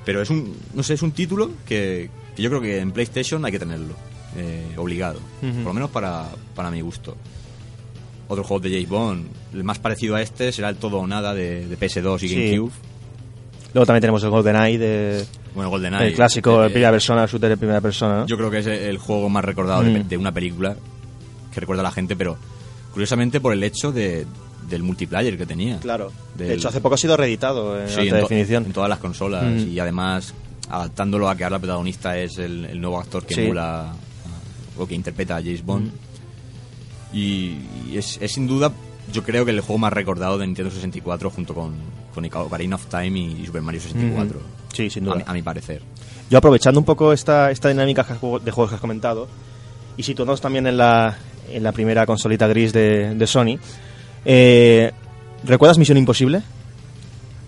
[0.06, 3.46] Pero es un, no sé, es un título que, que yo creo que en PlayStation
[3.46, 3.94] hay que tenerlo,
[4.36, 7.16] eh, obligado, por lo menos para, para mi gusto.
[8.28, 11.34] Otro juego de James Bond, el más parecido a este será el Todo o Nada
[11.34, 12.36] de, de PS2 y Sí.
[12.36, 12.72] GameCube.
[13.74, 16.08] Luego también tenemos el GoldenEye de Bueno, GoldenEye.
[16.08, 18.28] el clásico eh, de primera persona, shooter de primera persona, ¿no?
[18.28, 20.08] Yo creo que es el juego más recordado de, Mm.
[20.08, 20.76] de una película
[21.54, 22.38] que recuerda a la gente, pero
[22.94, 24.26] curiosamente por el hecho de,
[24.70, 25.80] del multiplayer que tenía.
[25.80, 26.12] Claro.
[26.36, 28.66] De hecho, hace poco ha sido reeditado en Sí, alta en, definición.
[28.66, 29.70] en todas las consolas Mm.
[29.72, 30.34] y además
[30.70, 33.42] adaptándolo a que ahora el protagonista es el, el nuevo actor que Sí.
[33.42, 33.92] emula
[34.78, 35.88] o que interpreta a James Bond.
[35.88, 35.92] Mm.
[37.14, 37.58] Y,
[37.90, 38.72] y es, es sin duda,
[39.12, 41.74] yo creo que el juego más recordado de Nintendo 64 junto con,
[42.14, 44.38] con Ocarina of Time y, y Super Mario 64.
[44.40, 44.48] Ujú.
[44.74, 45.16] Sí, sin A duda.
[45.18, 45.82] mi, a mi parecer.
[46.30, 49.28] Yo aprovechando un poco esta, esta dinámica de juego- de juegos que has comentado
[49.98, 51.16] y situándonos también en la,
[51.52, 53.60] en la primera consolita gris de, de Sony,
[54.26, 54.92] eh,
[55.44, 56.42] ¿recuerdas Misión Imposible?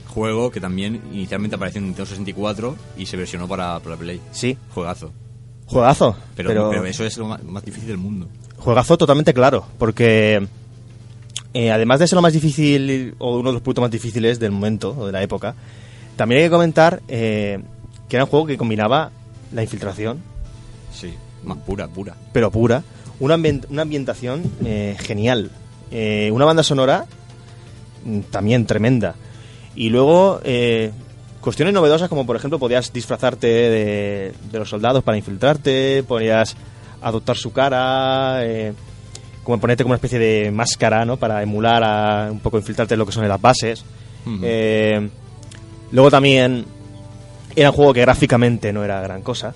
[0.07, 4.21] Juego que también inicialmente apareció en Nintendo 64 y se versionó para, para Play.
[4.31, 4.57] Sí.
[4.73, 5.11] Juegazo.
[5.65, 6.15] Juegazo.
[6.35, 8.27] Pero, pero, pero eso es lo más, más difícil del mundo.
[8.65, 10.45] Juegazo totalmente claro, porque
[11.53, 14.51] eh, además de ser lo más difícil o uno de los puntos más difíciles del
[14.51, 15.53] momento o de la época,
[16.15, 17.59] también hay que comentar eh,
[18.09, 19.11] que era un juego que combinaba
[19.53, 20.19] la infiltración,
[20.91, 22.15] Sí, más pura, pura.
[22.33, 22.83] pero pura,
[23.19, 25.51] una, ambient- una ambientación eh, genial,
[25.91, 27.05] eh, una banda sonora
[28.03, 29.13] mm, también tremenda,
[29.75, 30.91] y luego eh,
[31.39, 36.55] cuestiones novedosas como por ejemplo podías disfrazarte de, de los soldados para infiltrarte, podías
[37.07, 38.73] adoptar su cara, eh,
[39.43, 41.17] como ponerte como una especie de máscara, ¿no?
[41.17, 43.83] Para emular a un poco infiltrarte en lo que son en las bases.
[44.41, 45.07] Eh,
[45.91, 46.65] luego también
[47.55, 49.53] era un juego que gráficamente no era gran cosa,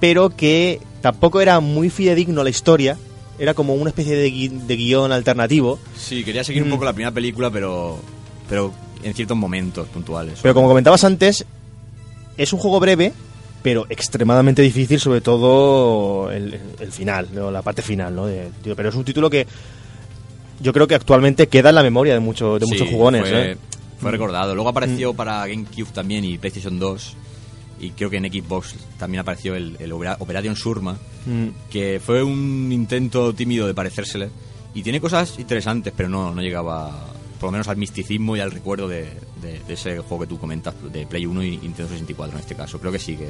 [0.00, 2.96] pero que tampoco era muy fidedigno a la historia.
[3.38, 5.78] Era como una especie de, gui- de guion alternativo.
[5.96, 6.72] Sí, quería seguir un Mm.
[6.72, 7.98] poco la primera película, pero,
[8.48, 10.38] pero en ciertos momentos puntuales.
[10.40, 11.44] Pero como comentabas antes,
[12.38, 13.12] es un juego breve,
[13.62, 17.50] pero extremadamente difícil, sobre todo el, el final, ¿no?
[17.50, 18.14] la parte final.
[18.14, 18.26] ¿no?
[18.26, 19.46] De- tío, pero es un título que
[20.60, 23.22] yo creo que actualmente queda en la memoria de, muchos de Sí, muchos jugones.
[23.28, 23.56] Fue, ¿eh?
[24.00, 24.54] fue recordado.
[24.54, 24.76] Luego Mm.
[24.76, 27.16] apareció para GameCube también y PlayStation 2.
[27.80, 30.96] Y creo que en Xbox también apareció el, el Opera- Operation Surma,
[31.26, 31.48] Mm.
[31.70, 34.28] que fue un intento tímido de parecérsele.
[34.74, 37.11] Y tiene cosas interesantes, pero no, no llegaba
[37.42, 39.02] por lo menos al misticismo y al recuerdo de,
[39.42, 42.54] de- de ese juego que tú comentas, de Play 1 y Nintendo 64 en este
[42.54, 42.78] caso.
[42.78, 43.28] Creo que sí, que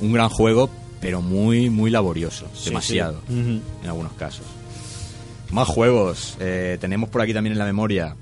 [0.00, 0.70] un gran juego,
[1.00, 2.46] pero muy, muy laborioso.
[2.54, 3.60] Sí, demasiado, sí.
[3.82, 4.46] En algunos casos.
[5.50, 6.36] Más juegos.
[6.40, 8.16] Eh, tenemos por aquí también en la memoria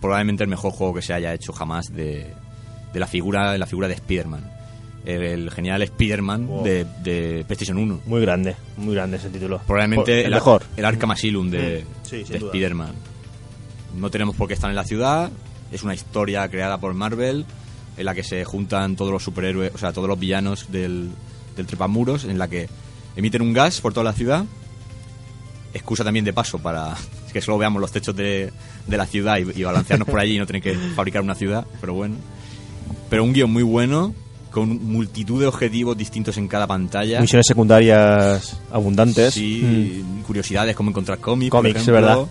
[0.00, 2.26] probablemente el mejor juego que se haya hecho jamás de,
[2.92, 4.52] de la figura de la figura de Spider-Man.
[5.06, 6.64] El, el genial Spider-Man Wow.
[6.64, 8.00] de, de PlayStation 1.
[8.06, 9.60] Muy grande, muy grande ese título.
[9.66, 10.62] Probablemente el el, mejor.
[10.76, 12.06] el Arkham Asylum de, Mm.
[12.06, 12.36] Sí, de.
[12.36, 12.92] Spider-Man.
[13.96, 15.30] No tenemos por qué estar en la ciudad.
[15.72, 17.44] Es una historia creada por Marvel
[17.96, 21.10] en la que se juntan todos los superhéroes, o sea, todos los villanos del,
[21.56, 22.68] del trepamuros, en la que
[23.16, 24.44] emiten un gas por toda la ciudad.
[25.72, 26.94] Excusa también de paso para
[27.32, 28.52] que solo veamos los techos de,
[28.86, 31.66] de la ciudad y, y balancearnos por allí y no tener que fabricar una ciudad,
[31.80, 32.16] pero bueno.
[33.10, 34.14] Pero un guion muy bueno,
[34.54, 37.20] con multitud de objetivos distintos en cada pantalla.
[37.20, 39.34] Misiones secundarias abundantes.
[39.34, 41.48] Sí, curiosidades como encontrar cómics.
[41.48, 41.56] Mm.
[41.56, 42.26] Cómics, es verdad.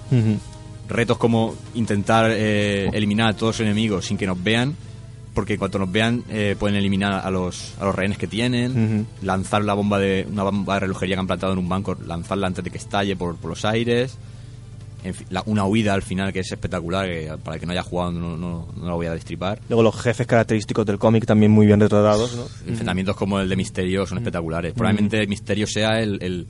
[0.93, 4.75] Retos como intentar eh, eliminar a todos los enemigos sin que nos vean.
[5.33, 9.07] Porque cuando nos vean eh, pueden eliminar a los, a los rehenes que tienen.
[9.23, 12.45] Lanzar la bomba de una bomba de relojería que han plantado en un banco, lanzarla
[12.47, 14.15] antes de que estalle por, por los aires.
[15.03, 17.07] En fin, la- una huida al final que es espectacular.
[17.07, 19.59] que para el que no haya jugado no, no, no la voy a destripar.
[19.69, 22.43] Luego los jefes característicos del cómic también muy bien retratados, ¿no?
[22.67, 24.73] Enfrentamientos como el de Misterio son espectaculares.
[24.73, 26.45] Probablemente Misterio sea el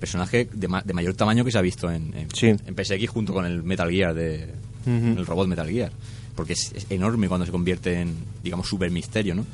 [0.00, 2.48] personaje de, ma- de mayor tamaño que se ha visto en, en, Sí.
[2.48, 4.48] en PSX junto con el Metal Gear, de,
[4.86, 5.92] el robot Metal Gear.
[6.34, 9.44] Porque es, es enorme cuando se convierte en, digamos, Super Misterio, ¿no?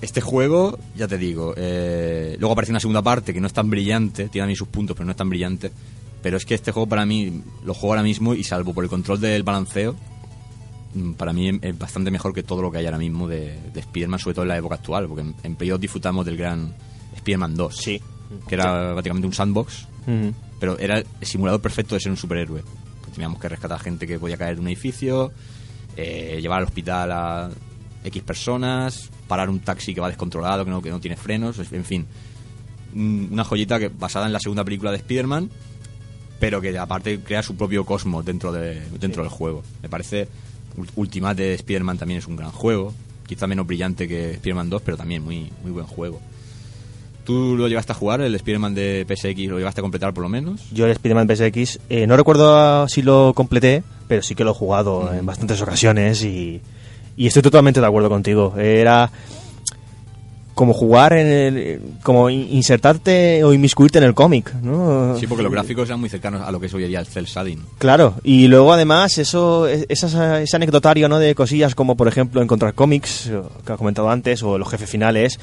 [0.00, 3.68] Este juego, ya te digo, eh, luego aparece una segunda parte que no es tan
[3.68, 5.70] brillante, tiene a mí sus puntos, pero no es tan brillante.
[6.22, 8.88] Pero es que este juego para mí lo juego ahora mismo y salvo por el
[8.90, 9.94] control del balanceo,
[10.94, 13.80] mm, para mí es bastante mejor que todo lo que hay ahora mismo de, de
[13.80, 16.72] Spider-Man, sobre todo en la época actual, porque en, en Play 2 disfrutamos del gran
[17.16, 18.00] Spider-Man 2, Sí.
[18.48, 19.86] Que era prácticamente un sandbox,
[20.58, 22.62] pero era el simulador perfecto de ser un superhéroe.
[23.00, 25.32] Pues teníamos que rescatar gente que podía caer de un edificio,
[25.96, 27.50] eh, llevar al hospital a
[28.04, 31.84] X personas, parar un taxi que va descontrolado, que no, que no tiene frenos, en
[31.84, 32.06] fin.
[32.94, 35.50] Mm, Una joyita que basada en la segunda película de Spider-Man,
[36.38, 39.62] pero que aparte crea su propio cosmos dentro, de, dentro del juego.
[39.82, 40.28] Me parece
[40.76, 42.94] Ul- Ultimate de Spider-Man también es un gran juego,
[43.26, 46.20] quizá menos brillante que Spider-Man 2, pero también muy, muy buen juego.
[47.30, 50.28] ¿Tú lo llegaste a jugar, el Spider-Man de PSX, lo llegaste a completar por lo
[50.28, 50.62] menos?
[50.72, 54.54] Yo el Spider-Man PSX, eh, no recuerdo si lo completé, pero sí que lo he
[54.54, 56.60] jugado en bastantes ocasiones y,
[57.16, 58.54] y estoy totalmente de acuerdo contigo.
[58.58, 59.12] Era
[60.54, 65.16] como jugar en el, como in- insertarte o inmiscuirte en el cómic, ¿no?
[65.18, 67.24] Sí, porque los gráficos eran muy cercanos a lo que es hoy día el cel
[67.26, 67.60] shading.
[67.78, 71.18] Claro, y luego además eso, ese anecdotario ¿no?
[71.18, 74.90] de cosillas como por ejemplo encontrar cómics, eh, que has comentado antes, o los jefes
[74.90, 75.38] finales,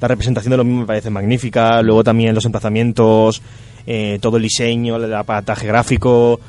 [0.00, 3.42] la representación de lo mismo me parece magnífica, luego también los emplazamientos,
[3.86, 6.40] eh, todo el diseño, el aparataje gráfico,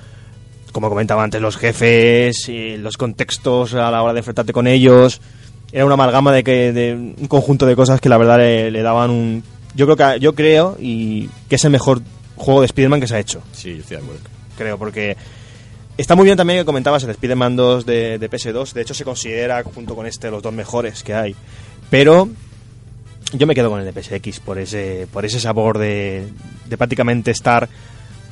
[0.71, 5.21] como comentaba antes, los jefes, eh, los contextos a la hora de enfrentarte con ellos,
[5.71, 8.81] era una amalgama de que de un conjunto de cosas que la verdad le, le
[8.81, 9.43] daban un
[9.75, 12.01] yo creo que yo creo y que es el mejor
[12.35, 14.23] juego de Spider-Man que se ha hecho Sí, yo estoy de acuerdo.
[14.57, 15.15] creo, porque
[15.97, 18.73] está muy bien también que comentabas el Spider-Man 2 de, de PS2.
[18.73, 21.35] De hecho, se considera junto con este los dos mejores que hay.
[21.89, 22.29] Pero
[23.33, 26.27] yo me quedo con el de PSX por ese, por ese sabor de,
[26.67, 27.69] de prácticamente estar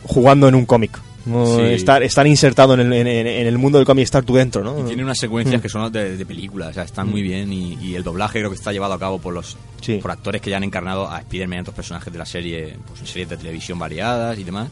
[0.03, 0.99] jugando en un cómic.
[1.25, 1.57] ¿no?
[1.57, 1.61] Sí.
[1.63, 4.79] Estar, estar insertado en el, en, el mundo del cómic, estar tú dentro, ¿no?
[4.79, 7.73] Y tiene unas secuencias que son de, de películas, o sea, están muy bien y,
[7.81, 9.97] y el doblaje creo que está llevado a cabo por los Sí.
[10.01, 12.77] por actores que ya han encarnado a Spider-Man y a otros personajes de la serie,
[12.87, 14.69] pues en series de televisión variadas y demás.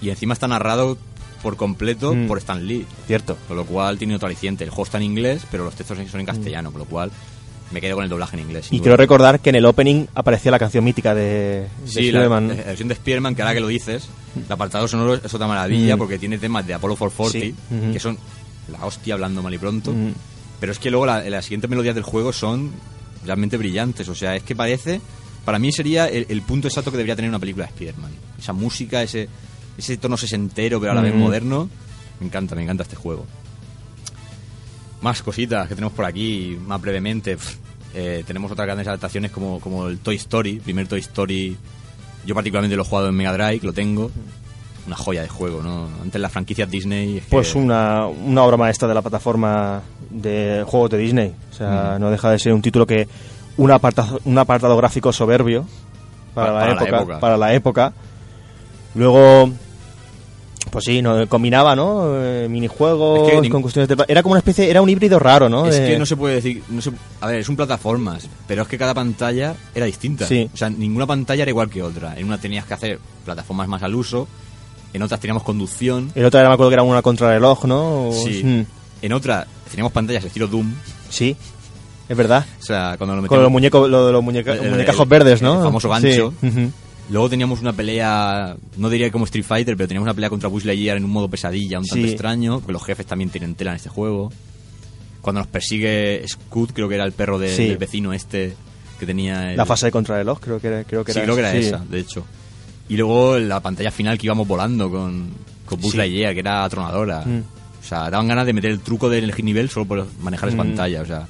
[0.00, 0.96] Y encima está narrado
[1.42, 2.26] por completo Mm.
[2.28, 3.36] por Stan Lee, Cierto.
[3.48, 4.62] con lo cual tiene otro aliciente.
[4.62, 7.10] El juego está en inglés, pero los textos son en castellano, con lo cual
[7.70, 8.68] me quedo con el doblaje en inglés.
[8.70, 8.82] Y duda.
[8.82, 12.48] quiero recordar que en el opening aparecía la canción mítica de, de Sí, la, Spider-Man.
[12.48, 15.96] la versión de Spider-Man, que ahora que lo dices, el apartado sonoro es otra maravilla
[15.96, 15.98] Mm.
[15.98, 17.92] porque tiene temas de Apollo 440, Sí, ujú.
[17.92, 18.18] que son
[18.72, 19.92] la hostia hablando mal y pronto.
[19.92, 20.12] Mm.
[20.60, 22.72] Pero es que luego la- las siguientes melodías del juego son
[23.24, 24.08] realmente brillantes.
[24.08, 25.00] O sea, es que parece.
[25.44, 28.10] Para mí sería el, el punto exacto que debería tener una película de Spider-Man.
[28.38, 29.28] Esa música, ese,
[29.78, 31.18] ese tono sesentero, pero a la vez Mm.
[31.18, 31.68] moderno.
[32.20, 33.26] Me encanta, me encanta este juego.
[35.00, 37.36] Más cositas que tenemos por aquí, más brevemente.
[37.94, 41.56] Eh, tenemos otras grandes adaptaciones como, como el Toy Story, primer Toy Story.
[42.26, 44.10] Yo particularmente lo he jugado en Mega Drive, lo tengo.
[44.86, 45.86] Una joya de juego, ¿no?
[46.02, 47.18] Antes las franquicias Disney.
[47.18, 51.34] es que- Pues una, una obra maestra de la plataforma de juegos de Disney.
[51.52, 53.06] O sea, no deja de ser un título que
[53.58, 55.66] un apartado, un apartado gráfico soberbio
[56.34, 57.20] para, Pa- la, para la época.
[57.20, 57.92] para la época.
[58.94, 59.50] Luego,
[60.70, 62.12] pues sí, no, combinaba, ¿no?
[62.16, 64.04] Eh, minijuegos Es que con cuestiones de...
[64.08, 65.66] Era como una especie, era un híbrido raro, ¿no?
[65.66, 66.62] Es De- que no se puede decir.
[66.68, 70.26] No se- a ver, es un plataformas, pero es que cada pantalla era distinta.
[70.26, 70.48] Sí.
[70.52, 72.18] O sea, ninguna pantalla era igual que otra.
[72.18, 74.26] En una tenías que hacer plataformas más al uso,
[74.92, 78.08] en otras teníamos conducción, El otro era, me acuerdo que era una contrarreloj, ¿no?
[78.08, 78.42] O- sí.
[78.44, 78.60] Mm,
[79.02, 80.72] en otra teníamos pantallas estilo Doom.
[81.10, 81.36] sí,
[82.08, 82.46] es verdad.
[82.58, 83.42] O sea, cuando lo Con metíamos.
[83.44, 85.62] los muñecos, lo de los muñeca- El- el- muñecajos el- verdes, el ¿no?
[85.62, 86.32] famoso Sí, gancho.
[86.42, 86.72] ujú.
[87.10, 90.64] Luego teníamos una pelea, no diría como Street Fighter, pero teníamos una pelea contra Buzz
[90.66, 92.10] Lightyear en un modo pesadilla, un tanto Sí.
[92.12, 94.30] extraño, porque los jefes también tienen tela en este juego.
[95.22, 97.66] Cuando nos persigue Scoot, creo que era el perro de- Sí.
[97.68, 98.54] del vecino este
[99.00, 99.52] que tenía...
[99.52, 101.54] el- La fase de contrarreloj, creo que era, creo que sí, era creo que era
[101.54, 102.24] esa, de hecho.
[102.90, 105.30] Y luego la pantalla final que íbamos volando con,
[105.64, 105.96] con Buzz Sí.
[105.98, 107.22] Lightyear, que era atronadora.
[107.24, 107.42] Mm.
[107.80, 110.66] O sea, daban ganas de meter el truco del nivel solo por manejar esa Mm.
[110.66, 111.02] pantalla.
[111.02, 111.26] O sea,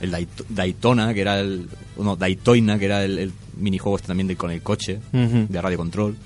[0.00, 1.68] el Dayto- Daytona, que era el...
[1.98, 5.78] No, Daytona, que era el, el minijuego este también de, con el coche, de radio
[5.78, 6.16] control.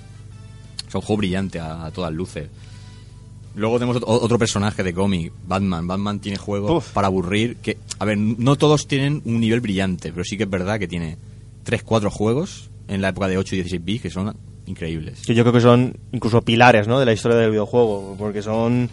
[0.87, 2.49] O sea, un juego brillante a, a todas luces.
[3.55, 5.87] Luego tenemos ot- otro personaje de cómic, Batman.
[5.87, 6.93] Batman tiene juegos Uf.
[6.93, 7.57] para aburrir.
[7.57, 10.87] Que, a ver, no todos tienen un nivel brillante, pero sí que es verdad que
[10.89, 11.17] tiene
[11.65, 15.23] 3, 4 juegos en la época de 8 y 16 bits que son increíbles.
[15.27, 17.01] que yo creo que son incluso pilares ¿no?
[17.01, 18.89] de la historia del videojuego, porque son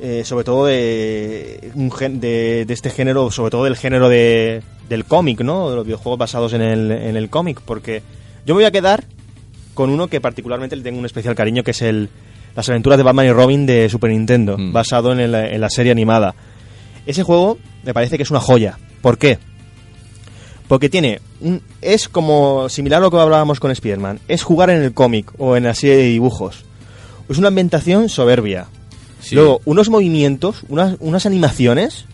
[0.00, 4.60] eh, sobre todo de, un gen- de, de este género, sobre todo del género de,
[4.88, 5.70] del cómic, ¿no?
[5.70, 8.02] de los videojuegos basados en el, en el cómic, porque
[8.46, 9.04] yo me voy a quedar
[9.74, 12.08] con uno que particularmente le tengo un especial cariño, que es el
[12.54, 14.72] Las aventuras de Batman y Robin de Super Nintendo, Mm.
[14.72, 16.34] basado en, el- en la serie animada.
[17.06, 18.78] Ese juego me parece que es una joya.
[19.02, 19.38] ¿Por qué?
[20.68, 24.20] Porque tiene un, es como similar a lo que hablábamos con Spider-Man.
[24.28, 26.64] Es jugar en el cómic o en la serie de dibujos.
[27.28, 28.66] Es una ambientación soberbia.
[29.20, 29.34] Sí.
[29.34, 32.06] Luego, unos movimientos, unas, unas animaciones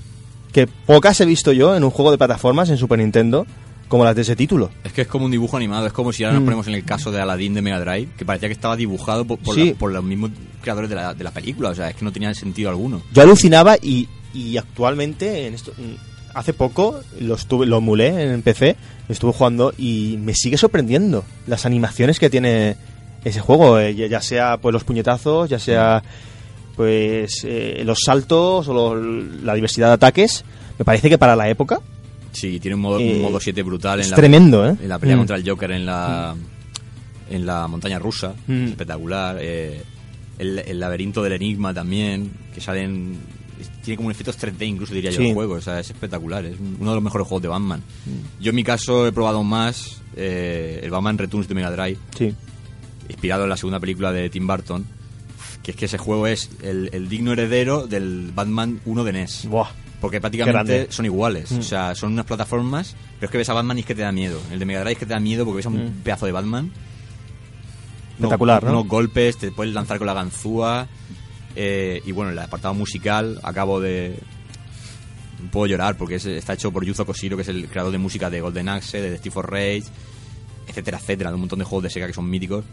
[0.53, 3.47] que pocas he visto yo en un juego de plataformas en Super Nintendo
[3.89, 4.71] como las de ese título.
[4.85, 6.47] Es que es como un dibujo animado, es como si ahora nos Mm.
[6.47, 9.39] ponemos en el caso de Aladdin de Mega Drive, que parecía que estaba dibujado por,
[9.41, 9.71] por, Sí.
[9.71, 10.31] la- por los mismos
[10.63, 13.03] creadores de la, de la película, o sea, es que no tenía sentido alguno.
[13.13, 18.43] Yo alucinaba y, y actualmente, en esto, mm, hace poco, lo, estuve, lo emulé en
[18.43, 18.77] PC,
[19.09, 22.77] estuve jugando y me sigue sorprendiendo las animaciones que tiene
[23.25, 26.03] ese juego, eh, ya ya sea pues los puñetazos, ya sea
[26.81, 30.47] pues eh, los saltos o los- la diversidad de ataques.
[30.79, 31.79] Me parece que para la época
[32.33, 34.77] Sí, tiene un modo, Eh, un modo 7 brutal es en la, tremendo, ¿eh?
[34.81, 35.19] en la pelea Mm.
[35.19, 36.35] contra el Joker en la,
[37.29, 38.69] en la montaña rusa, Mm.
[38.69, 39.37] espectacular.
[39.41, 39.83] eh,
[40.39, 43.19] el, el laberinto del enigma también, que salen...
[43.85, 45.29] Tiene como un efectos 3D incluso diría yo Sí.
[45.29, 47.81] el juego, o sea, es espectacular, es uno de los mejores juegos de Batman.
[48.07, 48.43] Mm.
[48.43, 52.33] Yo en mi caso he probado más el Batman Returns de Mega Drive, Sí.
[53.11, 54.87] inspirado en la segunda película de Tim Burton,
[55.71, 59.47] que es que ese juego es el, el digno heredero del Batman 1 de NES.
[59.47, 59.69] Buah.
[60.01, 61.53] Porque prácticamente son iguales.
[61.53, 61.59] Mm.
[61.59, 64.03] O sea, son unas plataformas, pero es que ves a Batman y es que te
[64.03, 64.41] da miedo.
[64.51, 66.03] El de Mega Drive es que te da miedo porque ves a un Mm.
[66.03, 66.73] pedazo de Batman.
[68.17, 68.71] Espectacular, ¿no?
[68.71, 70.89] Unos golpes, te puedes lanzar con la ganzúa.
[71.57, 74.17] eh, y bueno, el apartado musical, acabo de...
[75.51, 78.31] Puedo llorar porque es- está hecho por Yuzo Koshiro, que es el creador de música
[78.31, 79.83] de Golden Axe, de Steve for Rage,
[80.69, 82.65] etcétera, etcétera, de un montón de juegos de Sega que son míticos.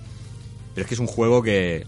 [0.75, 1.87] Pero es que es un juego que,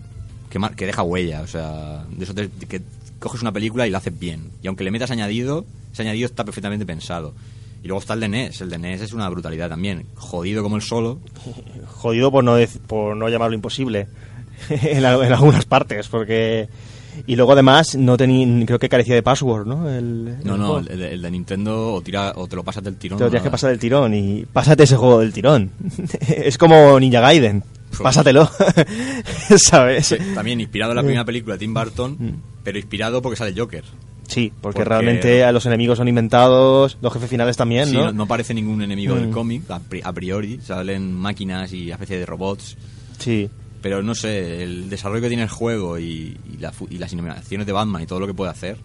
[0.49, 2.81] que, que deja huella, o sea, de eso te- que
[3.19, 4.49] coges una película y la haces bien.
[4.63, 7.33] Y aunque le metas añadido, ese añadido está perfectamente pensado.
[7.83, 10.05] Y luego está el de NES, el de NES es una brutalidad también.
[10.15, 11.19] Jodido como el solo,
[11.87, 12.55] jodido por no,
[12.87, 14.07] por no llamarlo imposible
[14.69, 16.67] en, al- en algunas partes, porque...
[17.27, 19.89] Y luego además no tenía, creo que carecía de password, ¿no?
[19.89, 22.95] El, No, el no, el, el- de Nintendo o, tira, o te lo pasas del
[22.95, 23.17] tirón.
[23.17, 25.71] Te lo tienes que pasar del tirón y pásate ese juego del tirón.
[26.29, 27.63] es como Ninja Gaiden.
[27.89, 28.49] Pues- Pásatelo.
[29.57, 30.07] ¿Sabes?
[30.07, 32.29] Sí, también inspirado en la primera película de Tim Burton, Mm.
[32.63, 33.83] pero inspirado porque sale Joker.
[34.27, 38.05] Sí, porque, Porque- realmente a los enemigos son inventados, los jefes finales también, Sí, ¿no?
[38.05, 39.31] no, no parece ningún enemigo del Mm.
[39.31, 40.59] cómic, a, pri- a priori.
[40.61, 42.77] Salen máquinas y especie de robots.
[43.17, 43.49] Sí.
[43.81, 47.65] Pero no sé, el desarrollo que tiene el juego y, y la y las animaciones
[47.65, 48.77] de Batman y todo lo que puede hacer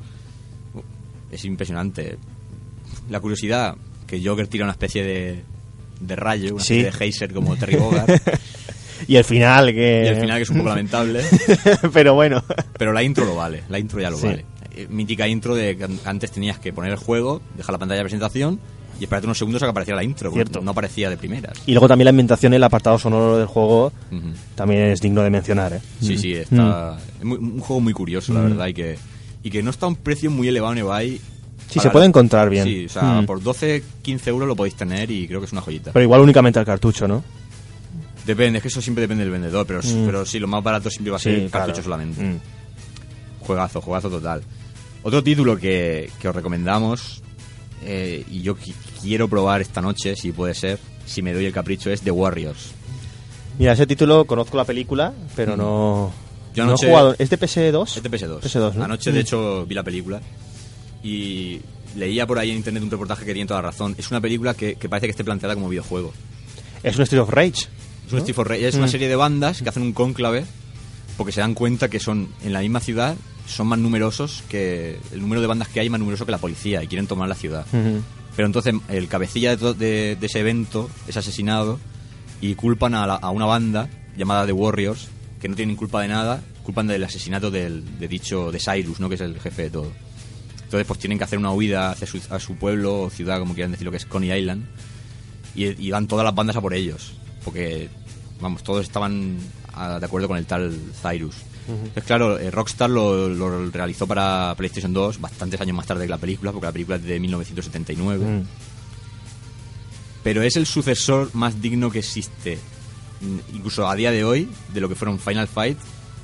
[1.30, 2.16] es impresionante.
[3.10, 3.74] La curiosidad,
[4.06, 5.42] que Joker tira una especie de,
[6.00, 6.74] de rayo, una Sí.
[6.78, 8.08] especie de geyser como Terry Bogard.
[9.08, 10.04] Y el final que...
[10.04, 11.22] y al final que es un poco lamentable.
[11.92, 12.42] Pero bueno.
[12.78, 14.26] Pero la intro lo vale, la intro ya lo Sí.
[14.26, 14.44] vale.
[14.76, 17.98] eh, mítica intro de que an- antes tenías que poner el juego, dejar la pantalla
[17.98, 18.58] de presentación
[18.98, 20.30] y esperarte unos segundos a que apareciera la intro.
[20.32, 20.60] Cierto.
[20.60, 21.52] No aparecía de primeras.
[21.66, 24.28] Y luego también la ambientación el apartado sonoro del juego Ujú.
[24.54, 25.80] también es digno de mencionar, ¿eh?
[26.00, 26.18] Sí, Mm.
[26.18, 26.96] sí, está.
[27.18, 28.48] Es muy- un juego muy curioso, la Mm.
[28.50, 28.98] verdad, y que,
[29.42, 31.20] y que no está a un precio muy elevado en eBay.
[31.70, 32.64] Sí, se puede encontrar bien.
[32.64, 33.26] Sí, o sea, Mm.
[33.26, 35.90] por 12, 15 euros lo podéis tener y creo que es una joyita.
[35.92, 37.24] Pero igual únicamente al cartucho, ¿no?
[38.26, 40.06] Depende, es que eso siempre depende del vendedor, pero, Mm.
[40.06, 41.82] pero sí, lo más barato siempre va a ser Sí, cartucho claro.
[41.82, 42.22] solamente.
[42.22, 42.40] Mm.
[43.40, 44.42] Juegazo, juegazo total.
[45.02, 47.22] Otro título que, que os recomendamos
[47.86, 51.52] eh, y yo qui- quiero probar esta noche, si puede ser, si me doy el
[51.52, 52.70] capricho, es The Warriors.
[53.58, 56.10] Mira, ese título conozco la película, pero no.
[56.54, 57.14] Yo no anoche- he jugado.
[57.18, 57.96] ¿Es de PS2?
[57.98, 58.40] Es de PS2.
[58.42, 58.84] PS2, ¿no?
[58.84, 59.20] Anoche, de Mm.
[59.20, 60.20] hecho, vi la película
[61.02, 61.60] y
[61.96, 63.94] leía por ahí en internet un reportaje que tiene toda la razón.
[63.98, 66.12] Es una película que, que parece que esté planteada como videojuego.
[66.82, 67.66] Es un Street of Rage.
[68.06, 68.12] Es,
[68.74, 68.90] un una Mm.
[68.90, 70.44] serie de bandas que hacen un cónclave
[71.16, 75.20] porque se dan cuenta que son en la misma ciudad son más numerosos que el
[75.20, 77.34] número de bandas que hay es más numeroso que la policía y quieren tomar la
[77.34, 77.66] ciudad.
[77.72, 78.00] Ujú.
[78.36, 81.78] Pero entonces el cabecilla de, de- de ese evento es asesinado
[82.40, 85.08] y culpan a, la- a una banda llamada The Warriors
[85.40, 89.08] que no tienen culpa de nada, culpan del asesinato del, de dicho de Cyrus, ¿no?
[89.10, 89.92] que es el jefe de todo.
[90.64, 93.54] Entonces pues tienen que hacer una huida hacia su, a su pueblo o ciudad, como
[93.54, 94.64] quieran decirlo, que es Coney Island
[95.54, 97.12] y, y van todas las bandas a por ellos
[97.44, 97.88] porque
[98.40, 99.38] vamos todos estaban
[99.74, 101.36] ah, de acuerdo con el tal Cyrus.
[101.66, 106.10] Entonces claro eh, Rockstar lo, lo realizó para PlayStation 2 bastantes años más tarde que
[106.10, 108.42] la película porque la película es de 1979 Mm.
[110.22, 112.58] pero es el sucesor más digno que existe
[113.54, 115.78] incluso a día de hoy de lo que fueron Final Fight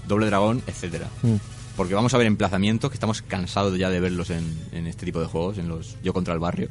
[0.06, 1.08] Doble Dragón etcétera.
[1.76, 5.20] Porque vamos a ver emplazamientos que estamos cansados ya de verlos en, en este tipo
[5.20, 6.68] de juegos en los Yo contra el barrio.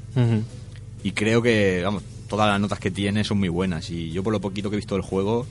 [1.01, 3.89] Y creo que, vamos, todas las notas que tiene son muy buenas.
[3.89, 5.45] Y yo por lo poquito que he visto del juego,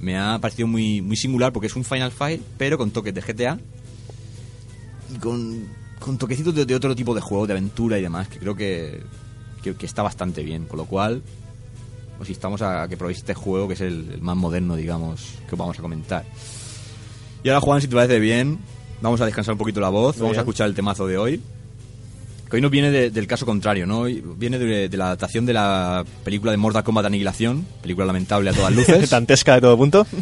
[0.00, 3.20] me ha parecido muy, muy singular porque es un Final Fight, pero con toques de
[3.20, 3.58] GTA
[5.12, 5.66] y con,
[5.98, 9.02] con toquecitos de, de otro tipo de juego, de aventura y demás, que creo que,
[9.62, 10.66] que, que está bastante bien.
[10.66, 11.22] Con lo cual,
[12.20, 15.54] os instamos a, que probéis este juego, que es el, el más moderno, digamos, que
[15.54, 16.24] os vamos a comentar.
[17.42, 18.58] Y ahora, Juan, si te parece bien,
[19.00, 21.40] vamos a descansar un poquito la voz, Muy vamos a escuchar el temazo de hoy.
[22.48, 24.04] Que hoy nos viene de- del caso contrario, ¿no?
[24.04, 28.52] Viene de, de la adaptación de la película de Mortal Kombat Aniquilación, película lamentable a
[28.54, 30.06] todas luces, Dantesca de todo punto.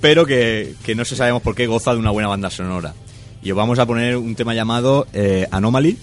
[0.00, 2.94] pero que, que no se sabemos por qué goza de una buena banda sonora.
[3.42, 5.96] Y os vamos a poner un tema llamado eh, Anomaly,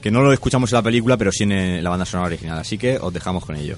[0.00, 2.58] que no lo escuchamos en la película, pero sí en eh, la banda sonora original,
[2.58, 3.76] así que os dejamos con ello.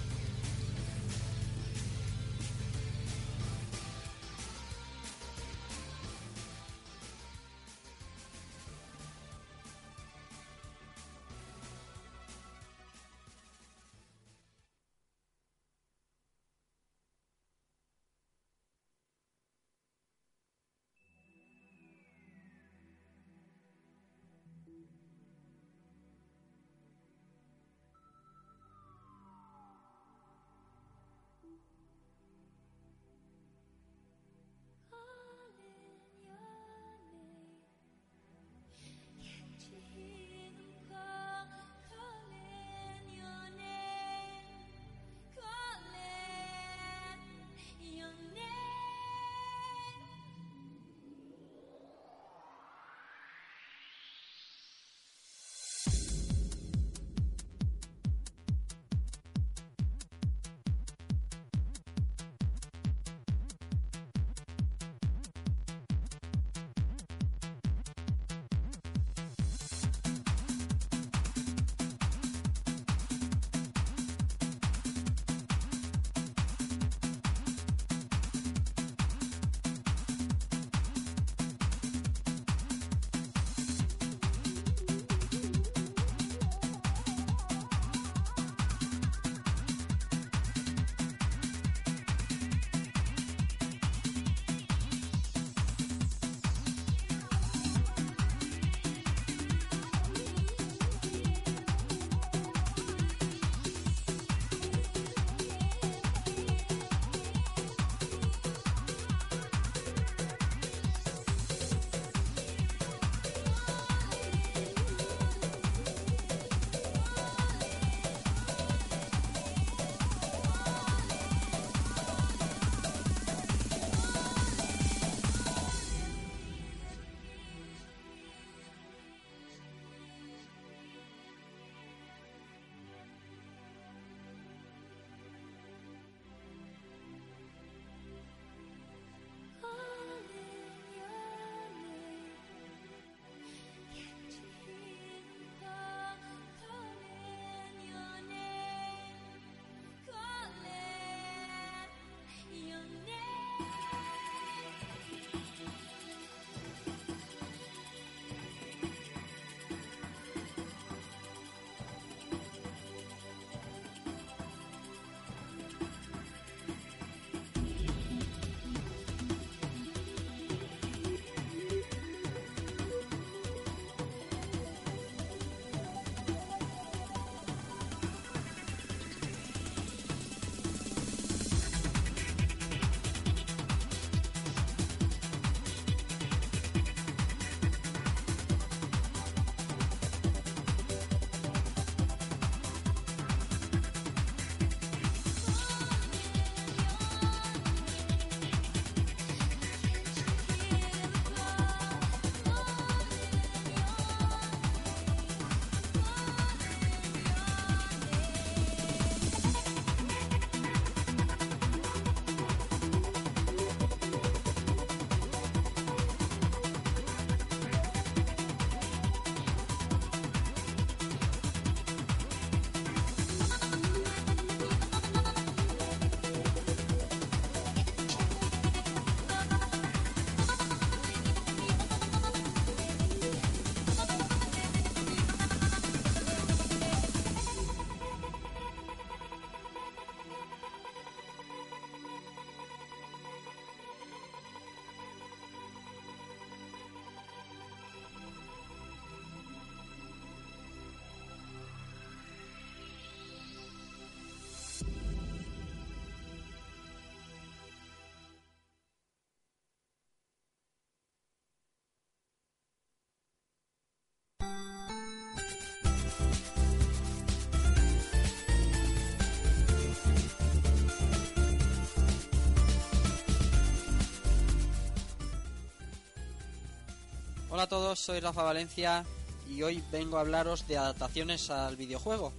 [277.57, 279.03] Hola a todos, soy Rafa Valencia
[279.49, 282.35] y hoy vengo a hablaros de adaptaciones al videojuego.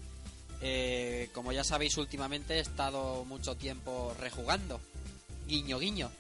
[0.62, 4.80] Eh, como ya sabéis, últimamente he estado mucho tiempo rejugando,
[5.48, 6.12] guiño guiño.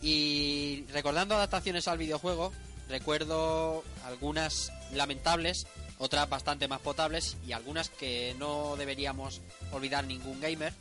[0.00, 2.54] Y recordando adaptaciones al videojuego,
[2.88, 5.66] recuerdo algunas lamentables,
[5.98, 10.72] otras bastante más potables y algunas que no deberíamos olvidar ningún gamer.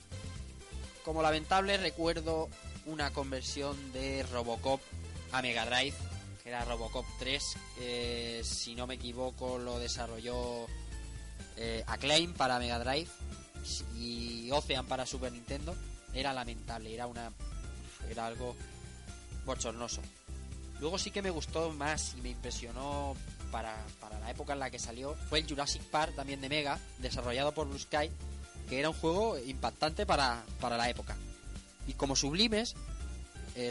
[1.03, 2.47] Como lamentable recuerdo
[2.85, 4.79] una conversión de Robocop
[5.33, 5.95] a Mega Drive,
[6.51, 10.65] era Robocop 3, que si no me equivoco lo desarrolló
[11.55, 13.07] eh, Acclaim para Mega Drive
[13.95, 15.73] y Ocean para Super Nintendo.
[16.13, 17.31] Era lamentable, era una
[18.09, 18.53] era algo
[19.45, 20.01] bochornoso.
[20.81, 23.15] Luego sí que me gustó más y me impresionó
[23.49, 26.77] para, para la época en la que salió fue el Jurassic Park también de Mega,
[26.97, 28.11] desarrollado por Blue Sky,
[28.67, 31.15] que era un juego impactante para, para la época.
[31.87, 32.75] Y como sublimes,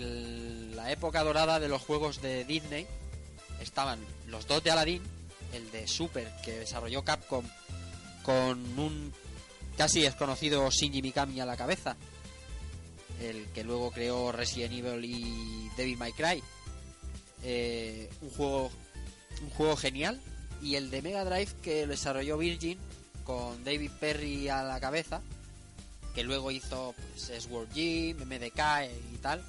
[0.01, 2.87] la época dorada de los juegos de Disney
[3.61, 5.03] estaban los dos de Aladdin,
[5.53, 7.45] el de Super que desarrolló Capcom
[8.23, 9.13] con un
[9.77, 11.97] casi desconocido Shinji Mikami a la cabeza,
[13.21, 16.43] el que luego creó Resident Evil y Devil May Cry,
[17.43, 18.71] Eh, un juego
[19.43, 20.21] un juego genial
[20.61, 22.79] y el de Mega Drive que desarrolló Virgin
[23.25, 25.23] con David Perry a la cabeza
[26.15, 29.43] que luego hizo pues, Sword Gym, MDK y tal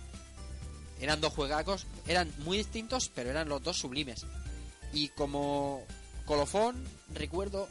[1.02, 4.26] eran dos juegacos eran muy distintos pero eran los dos sublimes.
[4.94, 5.84] Y como
[6.26, 6.84] colofón
[7.14, 7.68] recuerdo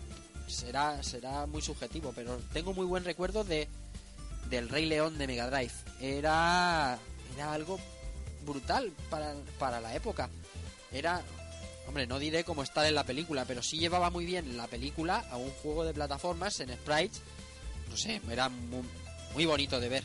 [0.49, 3.69] será será muy subjetivo pero tengo muy buen recuerdo de
[4.51, 5.73] del Rey León de Mega Drive.
[6.01, 6.99] Era
[7.37, 7.79] era algo
[8.45, 10.29] brutal para, para la época.
[10.91, 11.23] Era
[11.87, 15.25] hombre no diré cómo estar en la película pero sí llevaba muy bien la película
[15.31, 17.23] a un juego de plataformas en sprites.
[17.89, 18.83] No sé era muy,
[19.35, 20.05] muy bonito de ver.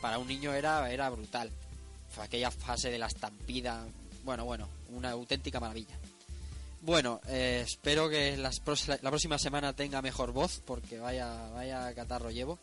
[0.00, 1.52] Para un niño era era brutal
[2.18, 3.86] aquella fase de la estampida
[4.24, 5.96] bueno bueno una auténtica maravilla
[6.82, 12.58] bueno, eh, espero que la próxima semana tenga mejor voz porque vaya, vaya catarro llevo.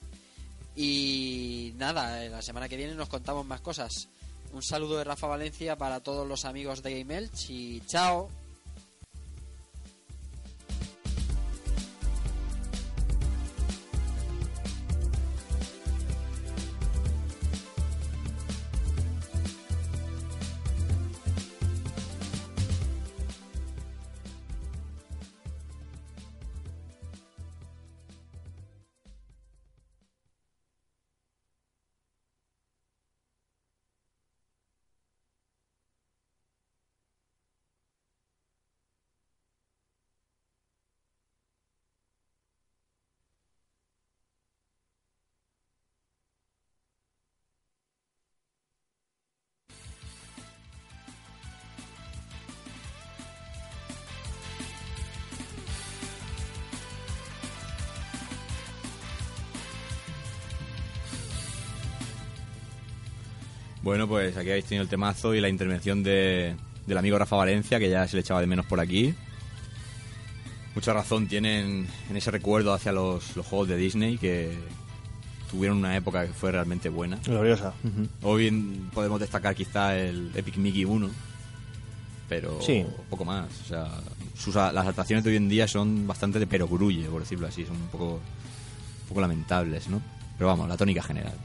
[0.76, 4.10] Y nada, eh, la semana que viene nos contamos más cosas.
[4.54, 8.30] Un saludo de Rafa Valencia para todos los amigos de Game Elch y chao.
[63.88, 67.80] Bueno, pues aquí habéis tenido el temazo y la intervención de, del amigo Rafa Valencia,
[67.80, 69.14] que ya se le echaba de menos por aquí.
[70.76, 74.58] Mucha razón tienen en ese recuerdo hacia los, los juegos de Disney, que
[75.50, 77.16] tuvieron una época que fue realmente buena.
[77.24, 77.74] Gloriosa.
[78.24, 81.10] Hoy en- podemos destacar quizá el Epic Mickey 1,
[82.28, 82.86] pero Sí.
[83.10, 83.48] poco más.
[83.64, 83.88] O sea,
[84.38, 87.78] sus, las adaptaciones de hoy en día son bastante de perogrulle, por decirlo así, son
[87.78, 90.02] un poco, un poco lamentables, ¿no?
[90.38, 91.36] Pero vamos, la tónica general.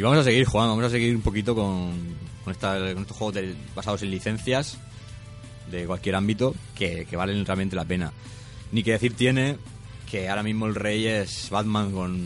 [0.00, 1.92] Y vamos a seguir, Juan, vamos a seguir un poquito con,
[2.42, 4.78] con, esta- con estos juegos de- basados en licencias
[5.70, 8.10] de cualquier ámbito que, que valen realmente la pena.
[8.72, 9.58] Ni que decir tiene
[10.10, 12.16] que ahora mismo el rey es Batman con,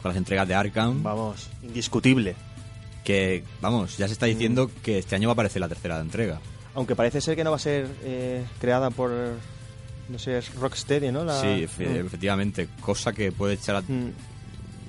[0.00, 2.36] con las entregas de Arkham Vamos, indiscutible.
[3.04, 6.38] que vamos, ya se está diciendo que este año va a aparecer la tercera entrega.
[6.76, 9.10] Aunque parece ser que no va a ser eh, creada por,
[10.08, 11.24] no sé, es Rocksteady, ¿no?
[11.24, 12.06] La- Sí, efe- Mm.
[12.06, 14.12] efectivamente, cosa que puede echar a, Mm.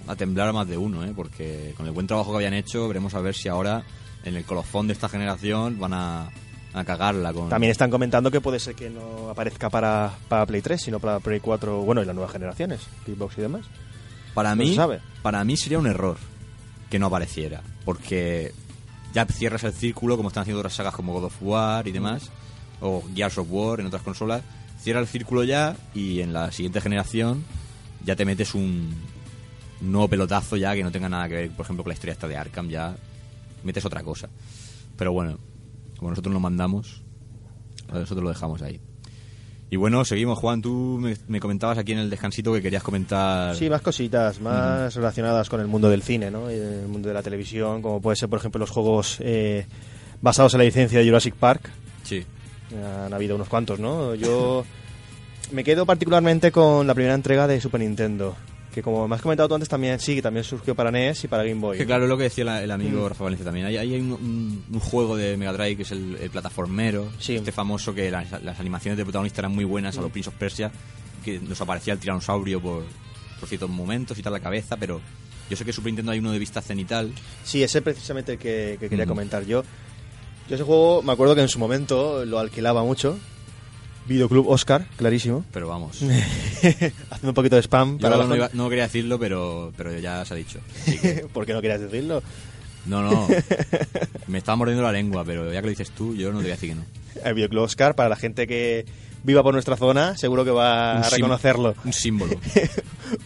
[0.07, 1.13] A temblar a más de uno, ¿eh?
[1.15, 3.83] porque con el buen trabajo que habían hecho, veremos a ver si ahora
[4.23, 6.29] en el colofón de esta generación van a,
[6.73, 7.49] a cagarla con...
[7.49, 11.19] También están comentando que puede ser que no aparezca para, para Play 3, sino para
[11.19, 13.65] Play 4, bueno, y las nuevas generaciones, Xbox y demás.
[14.33, 14.99] Para no mí, sabe.
[15.21, 16.17] para mí sería un error
[16.89, 18.53] que no apareciera, porque
[19.13, 22.29] ya cierras el círculo como están haciendo otras sagas como God of War y demás,
[22.79, 24.43] o Gears of War en otras consolas,
[24.79, 27.43] cierra el círculo ya y en la siguiente generación
[28.05, 28.95] ya te metes un,
[29.81, 32.27] nuevo pelotazo ya que no tenga nada que ver, por ejemplo, con la historia esta
[32.27, 32.95] de Arkham, ya
[33.63, 34.29] metes otra cosa.
[34.97, 35.37] Pero bueno,
[35.97, 37.01] como nosotros lo mandamos,
[37.91, 38.79] nosotros lo dejamos ahí.
[39.69, 43.53] Y bueno, seguimos, Juan, tú me, me comentabas aquí en el descansito que querías comentar...
[43.55, 46.49] Sí, más cositas, más relacionadas con el mundo del cine, ¿no?
[46.49, 49.65] Y el mundo de la televisión, como puede ser, por ejemplo, los juegos eh,
[50.21, 51.69] basados en la licencia de Jurassic Park,
[52.07, 52.25] Sí.
[53.05, 54.15] Han habido unos cuantos, ¿no?
[54.15, 54.65] Yo
[55.51, 58.35] me quedo particularmente con la primera entrega de Super Nintendo.
[58.77, 61.27] Que como me has comentado tú antes también, sí, que también surgió para NES y
[61.27, 61.79] para Game Boy.
[61.79, 63.09] Que claro, es lo que decía la- el amigo Mm.
[63.09, 63.65] Rafa Valencia también.
[63.65, 67.37] Hay, hay un, un- un juego de Mega Drive que es el, el plataformero, Sí.
[67.37, 69.99] este famoso que las, las animaciones de protagonista eran muy buenas Mm.
[69.99, 70.71] a los Prince of Persia,
[71.25, 72.83] que nos aparecía el tiranosaurio por,
[73.39, 75.01] por ciertos momentos y tal la cabeza, pero
[75.49, 77.11] yo sé que Super Nintendo hay uno de vista cenital.
[77.43, 79.13] Sí, ese es precisamente el que, que quería Ujú.
[79.13, 79.63] comentar yo.
[80.47, 83.17] Yo ese juego, me acuerdo que en su momento lo alquilaba mucho.
[84.07, 85.43] Videoclub Oscar, clarísimo.
[85.51, 86.93] Pero vamos, Haciendo
[87.29, 90.33] un poquito de spam yo para no, iba- no quería decirlo, pero, pero ya se
[90.33, 90.59] ha dicho.
[90.85, 92.21] Que- ¿Por qué no querías decirlo?
[92.85, 93.27] no, no,
[94.27, 96.51] me estaba mordiendo la lengua, pero ya que lo dices tú, yo no te voy
[96.51, 96.85] a decir que no.
[97.23, 98.85] El Videoclub Oscar, para la gente que
[99.23, 101.75] viva por nuestra zona, seguro que va Un a reconocerlo.
[101.83, 102.39] Un símbolo,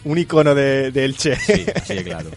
[0.04, 1.36] un icono de, de Elche.
[1.36, 2.30] sí, así de claro.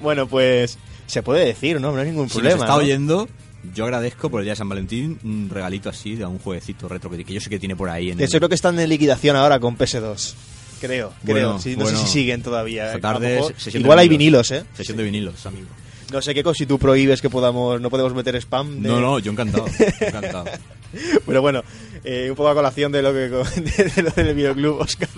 [0.00, 1.90] bueno, pues se puede decir, ¿no?
[1.90, 2.64] No hay ningún Si problema.
[2.64, 3.26] nos está ¿no?
[3.74, 7.10] Yo agradezco por el día de San Valentín un regalito así de un jueguecito retro
[7.10, 8.10] que, que yo sé que tiene por ahí.
[8.10, 10.34] En De hecho, creo que están en liquidación ahora con PS2.
[10.80, 11.58] Creo, creo.
[11.58, 11.98] Sí, no bueno.
[11.98, 12.86] sé si siguen todavía.
[12.86, 13.00] Esta ¿eh?
[13.00, 14.50] Tarde mejor- Igual hay vinilos.
[14.50, 14.64] ¿eh?
[14.74, 15.66] Sesión de vinilos, amigo.
[16.10, 18.80] No sé qué si tú prohíbes que podamos, no podemos meter spam.
[18.82, 19.66] de- No, no, yo encantado.
[20.00, 20.44] encantado.
[21.26, 21.62] Pero bueno,
[22.02, 23.18] eh, un poco a colación de lo que
[23.60, 25.08] de, de lo del videoclub, Oscar.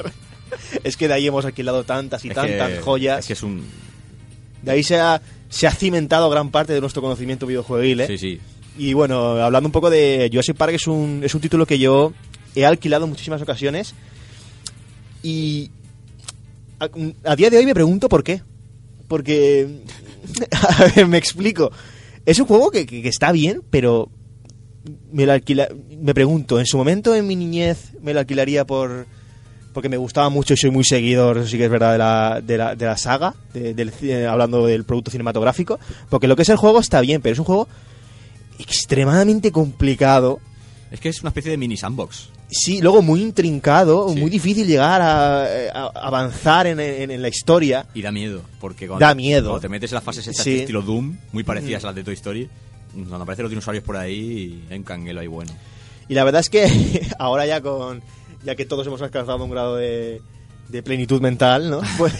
[0.84, 3.20] Es que de ahí hemos alquilado tantas y Es tantas que- joyas.
[3.20, 3.64] Es que es un.
[4.62, 5.20] De ahí se ha,
[5.52, 8.06] se ha cimentado gran parte de nuestro conocimiento videojueguil, ¿eh?
[8.06, 8.40] Sí, sí.
[8.78, 12.14] Y bueno, hablando un poco de Jurassic Park, es un, es un título que yo
[12.54, 13.94] he alquilado en muchísimas ocasiones.
[15.22, 15.70] Y
[16.80, 16.88] a,
[17.30, 18.42] a día de hoy me pregunto por qué.
[19.08, 19.82] Porque,
[20.52, 21.70] a ver, me explico.
[22.24, 24.08] Es un juego que, que- que está bien, pero
[25.12, 25.68] me lo alquila,
[26.00, 29.06] me pregunto, en su momento en mi niñez me lo alquilaría por
[29.72, 32.40] porque me gustaba mucho y soy muy seguidor, eso sí que es verdad, de la,
[32.42, 35.78] de la, de la saga, de- del eh, hablando del producto cinematográfico,
[36.10, 37.68] porque lo que es el juego está bien, pero es un juego
[38.58, 40.40] extremadamente complicado,
[40.90, 42.28] Es que es una especie de mini sandbox.
[42.50, 44.20] sí, luego muy intrincado, Sí.
[44.20, 45.46] muy difícil llegar a, a-
[45.86, 47.86] a avanzar en, en- en la historia.
[47.94, 48.42] Y da miedo.
[48.60, 49.44] Porque cuando, Da miedo.
[49.50, 50.60] cuando te metes en las fases estas Sí.
[50.60, 52.48] estilo Doom, muy parecidas a las de Toy Story,
[52.92, 55.50] cuando aparecen los dinosaurios por ahí, hay un canguelo ahí bueno.
[56.08, 56.66] Y la verdad es que
[57.18, 58.02] ahora ya con
[58.44, 60.20] ya que todos hemos alcanzado un grado de,
[60.68, 61.80] de plenitud mental, ¿no?
[61.98, 62.14] Pues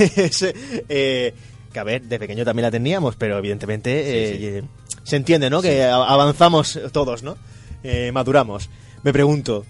[0.89, 1.35] eh,
[1.73, 4.69] que a ver, de pequeño también la teníamos, pero evidentemente eh, Sí,
[5.05, 5.63] se entiende, ¿no?
[5.63, 7.37] Que avanzamos todos, ¿no?
[7.83, 8.69] Eh, maduramos.
[9.03, 9.65] Me pregunto,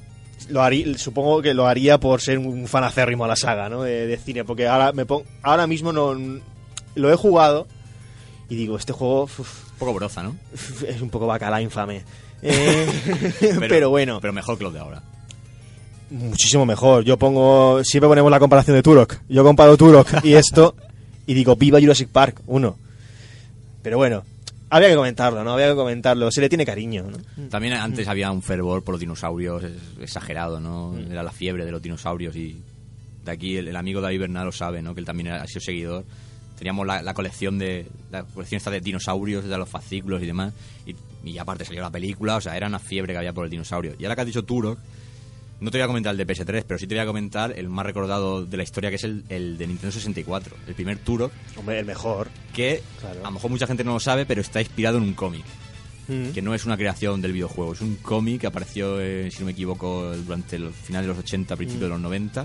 [0.51, 3.83] lo harí- supongo que lo haría por ser un fan acérrimo a la saga, ¿no?
[3.83, 6.15] De, de cine, porque ahora me pon- ahora mismo no
[6.95, 7.67] lo he jugado
[8.51, 9.39] y digo, este juego uf,
[9.73, 10.37] Un poco broza, ¿no?
[10.87, 12.03] es un poco bacala infame.
[12.45, 12.87] Eh,
[13.69, 14.19] pero bueno.
[14.21, 15.01] Pero mejor que los de ahora.
[16.13, 17.05] Muchísimo mejor.
[17.05, 17.83] Yo pongo.
[17.85, 19.17] Siempre ponemos la comparación de Turok.
[19.29, 20.75] Yo comparo Turok y esto.
[21.25, 22.77] Y digo, viva Jurassic Park 1.
[23.83, 24.25] Pero bueno,
[24.71, 25.53] había que comentarlo, ¿no?
[25.53, 26.33] Había que comentarlo.
[26.33, 27.49] Se le tiene cariño, ¿no?
[27.49, 30.97] También antes había un fervor por los dinosaurios es- exagerado, ¿no?
[30.99, 32.61] Era la fiebre de los dinosaurios y
[33.25, 34.95] de aquí el, el amigo David Bernal lo sabe, ¿no?
[34.95, 36.05] Que él también ha sido seguidor.
[36.59, 40.53] Teníamos la, la colección de la colección esta de dinosaurios, de los fascículos y demás.
[40.87, 40.97] Y,
[41.31, 43.95] y aparte salió la película, o sea, era una fiebre que había por el dinosaurio.
[43.97, 44.77] Y ahora que has dicho Turok,
[45.63, 47.69] no te voy a comentar el de PS3, pero sí te voy a comentar el
[47.69, 50.57] más recordado de la historia, que es el, el de Nintendo 64.
[50.67, 52.29] El primer Turok, Hombre, el mejor.
[52.53, 53.21] que Claro.
[53.21, 55.45] a lo mejor mucha gente no lo sabe, pero está inspirado en un cómic
[56.09, 56.33] Mm.
[56.33, 59.47] que no es una creación del videojuego, es un cómic que apareció, eh, si no
[59.47, 62.45] me equivoco, durante el final de los 80, principios de los 90.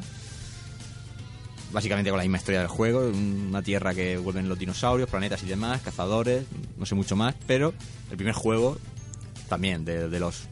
[1.73, 5.47] Básicamente con la misma historia del juego, una tierra que vuelven los dinosaurios, planetas y
[5.47, 6.45] demás, cazadores,
[6.77, 7.73] no sé mucho más, pero
[8.09, 8.77] el primer juego
[9.49, 10.43] también, de, de los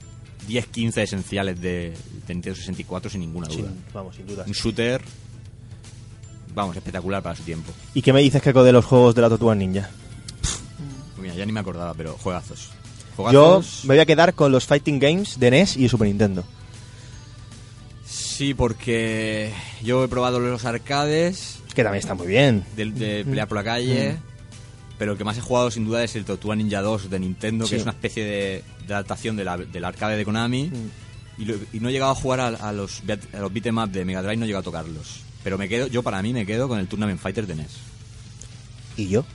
[0.47, 1.93] 10-15 esenciales de,
[2.27, 3.57] de Nintendo 64, sin ninguna duda.
[3.69, 4.43] Sin- vamos, sin duda.
[4.47, 5.01] Un shooter,
[6.53, 7.71] vamos, espectacular para su tiempo.
[7.93, 9.89] ¿Y qué me dices, Keiko, de los juegos de la Tortuga Ninja?
[10.41, 12.69] Pues Mira, ya ni me acordaba, pero juegazos.
[13.17, 16.43] Yo Juegazos- me voy a quedar con los Fighting Games de NES y Super Nintendo.
[18.05, 22.65] Sí, porque yo he probado los arcades Que también está muy bien.
[22.75, 24.17] de, de pelear por la calle,
[24.97, 27.65] pero el que más he jugado sin duda es el Tortuga Ninja 2 de Nintendo,
[27.65, 27.71] Sí.
[27.71, 30.71] que es una especie de, de adaptación de la- del arcade de Konami.
[31.37, 33.01] Y, lo- y no he llegado a jugar a, a los,
[33.33, 35.19] a los beat'em up de Mega Drive, no he llegado a tocarlos.
[35.43, 37.71] Pero me quedo, yo para mí me quedo con el Tournament Fighter de NES.
[38.97, 39.25] ¿Y yo?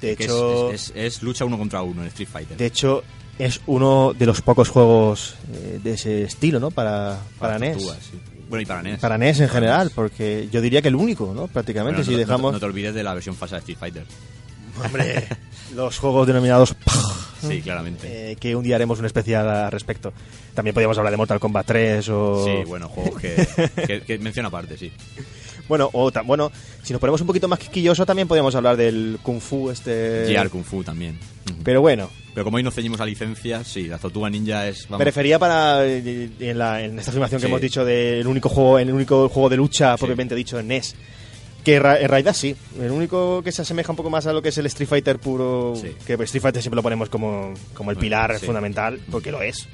[0.00, 2.56] De que es- hecho, es, es- es lucha uno contra uno en Street Fighter.
[2.56, 3.02] de hecho,
[3.38, 6.70] es uno de los pocos juegos eh, de ese estilo, ¿no?
[6.70, 7.72] Para, para, NES.
[7.76, 8.18] tortugas, sí.
[8.48, 9.00] Bueno, y para NES.
[9.00, 9.92] Para NES en Para general, NES.
[9.94, 11.46] porque yo diría que el único, ¿no?
[11.48, 12.52] Prácticamente, Bueno, si no, no- dejamos...
[12.54, 14.04] no te olvides de la versión falsa de Street Fighter.
[14.84, 15.26] Hombre,
[15.74, 16.74] los juegos denominados...
[17.46, 18.32] Sí, claramente.
[18.32, 20.12] eh, que un día haremos un especial al respecto.
[20.54, 22.44] También podríamos hablar de Mortal Kombat 3 o...
[22.44, 23.46] Sí, bueno, juegos que,
[23.86, 24.90] que, que menciono aparte, sí.
[25.68, 26.50] Bueno, o ta- bueno,
[26.82, 30.24] si nos ponemos un poquito más quisquilloso también podríamos hablar del Kung Fu este...
[30.32, 31.18] GR Kung Fu también.
[31.62, 34.84] Pero bueno, Pero como hoy nos ceñimos a licencias, sí, la Tortuga Ninja es...
[34.88, 38.48] vamos, me refería para eh, en, la- en esta afirmación que hemos dicho del único
[38.48, 39.98] juego, el único juego de lucha Sí.
[39.98, 40.94] propiamente dicho en NES.
[41.66, 44.40] Que ra- en realidad sí, el único que se asemeja un poco más a lo
[44.40, 45.96] que es el Street Fighter puro, Sí.
[46.06, 48.46] que Street Fighter siempre lo ponemos como, como el Bueno, pilar sí.
[48.46, 49.66] fundamental, porque lo es.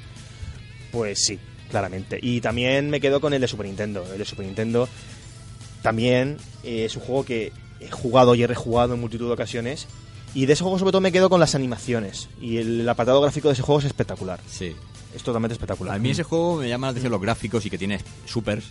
[0.91, 1.37] Pues sí,
[1.69, 2.17] claramente.
[2.19, 4.03] Y también me quedo con el de Super Nintendo.
[4.11, 4.89] El de Super Nintendo
[5.83, 9.87] también eh, es un juego que he jugado y he rejugado en multitud de ocasiones.
[10.33, 12.27] Y de ese juego sobre todo me quedo con las animaciones.
[12.41, 14.39] Y el, apartado gráfico de ese juego es espectacular.
[14.49, 14.75] Sí.
[15.15, 15.95] Es totalmente espectacular.
[15.95, 18.65] A mí ese juego me llama la atención los gráficos y que tiene supers,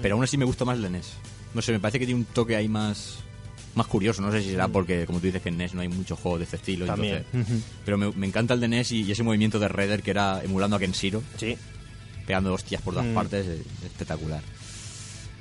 [0.00, 1.06] pero aún así me gusta más el de NES.
[1.54, 3.16] No sé, me parece que tiene un toque ahí más
[3.74, 4.20] más curioso.
[4.22, 6.40] No sé si será porque, como tú dices, que en NES no hay muchos juegos
[6.40, 6.84] de este estilo.
[6.86, 7.24] También.
[7.32, 10.10] entonces- pero me, me encanta el de NES y, y ese movimiento de Redder que
[10.10, 11.56] era emulando a Kenshiro, Sí.
[12.26, 13.14] pegando hostias por todas Mm.
[13.14, 14.42] partes, es, es espectacular.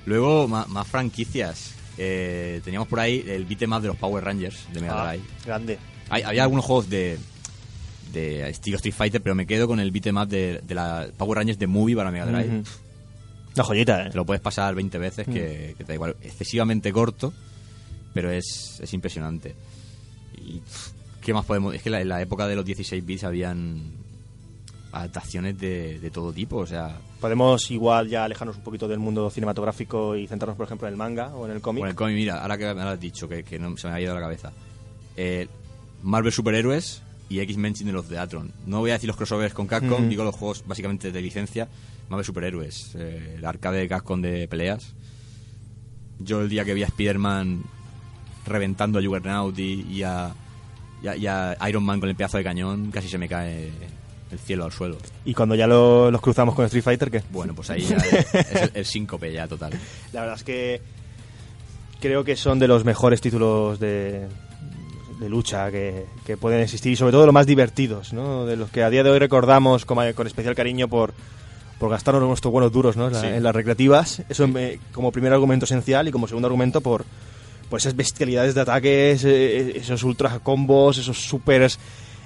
[0.05, 1.73] Luego, más, franquicias.
[1.97, 5.23] Eh, teníamos por ahí el beat'em up de los Power Rangers de Mega Ah, Drive.
[5.45, 5.79] grande.
[6.09, 7.17] Hay- había algunos juegos de,
[8.13, 11.39] de estilo Street Fighter, pero me quedo con el beat'em up de, de la Power
[11.39, 12.63] Rangers de Movie para Mega Drive.
[13.57, 14.09] Una joyita, ¿eh?
[14.11, 16.15] Te lo puedes pasar 20 veces, que, que te da igual.
[16.21, 17.33] Excesivamente corto,
[18.13, 19.55] pero es, es impresionante.
[20.37, 20.61] Y
[21.21, 21.73] ¿qué más podemos...?
[21.75, 23.93] Es que la- en la época de los 16 bits habían
[24.91, 26.97] adaptaciones de, de todo tipo, o sea...
[27.19, 30.97] Podemos igual ya alejarnos un poquito del mundo cinematográfico y centrarnos, por ejemplo, en el
[30.97, 31.81] manga o en el cómic.
[31.81, 33.93] Bueno, el cómic, mira, ahora que me lo has dicho, que, que no, se me
[33.93, 34.53] ha ido de la cabeza.
[35.17, 35.47] Eh,
[36.03, 38.53] Marvel Superhéroes y X-Men de los Deatron.
[38.65, 40.09] No voy a decir los crossovers con Capcom, Ujú.
[40.09, 41.67] digo los juegos básicamente de licencia.
[42.09, 44.93] Marvel Superhéroes, eh, el arcade de Capcom de peleas.
[46.19, 47.63] Yo el día que vi a Spider-Man
[48.45, 50.33] reventando a Juggernaut y, y a,
[51.03, 53.71] y, a, y a Iron Man con el pedazo de cañón, casi se me cae
[54.31, 54.97] el cielo al suelo.
[55.25, 57.21] Y cuando ya lo- los cruzamos con Street Fighter, ¿qué?
[57.29, 59.73] Bueno, pues ahí ya es, es el, el síncope ya total.
[60.13, 60.81] La verdad es que
[61.99, 64.27] creo que son de los mejores títulos de,
[65.19, 68.45] de lucha que, que pueden existir y sobre todo los más divertidos, ¿no?
[68.45, 71.13] De los que a día de hoy recordamos con, con especial cariño por,
[71.79, 73.07] por gastarnos nuestros buenos duros, ¿no?
[73.07, 73.27] En, la- Sí.
[73.27, 74.21] en las recreativas.
[74.29, 77.05] Eso me- como primer argumento esencial y como segundo argumento por,
[77.69, 81.77] por esas bestialidades de ataques, eh, esos ultra combos, esos supers,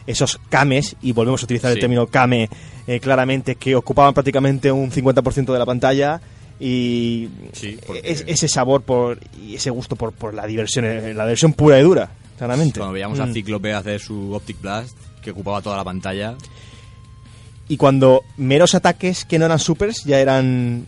[0.07, 2.49] esos kames, y volvemos a utilizar el término kame
[2.87, 6.19] eh, claramente, que ocupaban prácticamente un 50% de la pantalla
[6.59, 11.13] y Sí, porque- es- ese sabor por y ese gusto por, por la diversión, eh,
[11.13, 12.79] la diversión pura y dura, claramente.
[12.79, 13.33] Cuando veíamos a Mm.
[13.33, 16.35] Cíclope hacer su Optic Blast, que ocupaba toda la pantalla,
[17.71, 20.87] Y cuando meros ataques que no eran supers ya eran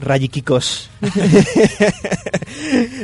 [0.00, 0.90] rayikikos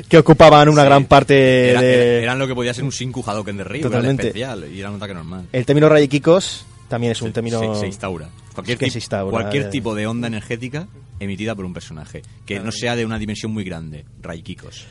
[0.08, 0.86] que ocupaban una Sí.
[0.88, 1.94] gran parte Era- de...
[1.94, 4.28] era- eran lo que podía ser un Sinku Hadouken de Ryu, Totalmente.
[4.28, 5.46] especial, y era un ataque normal.
[5.52, 7.74] El término rayikikos también es un Se- término...
[7.74, 8.28] se, se instaura.
[8.54, 9.68] Cualquier, que tip- se instaura, cualquier eh.
[9.70, 10.86] tipo de onda energética
[11.20, 14.86] emitida por un personaje, que no sea de una dimensión muy grande, Raikikos.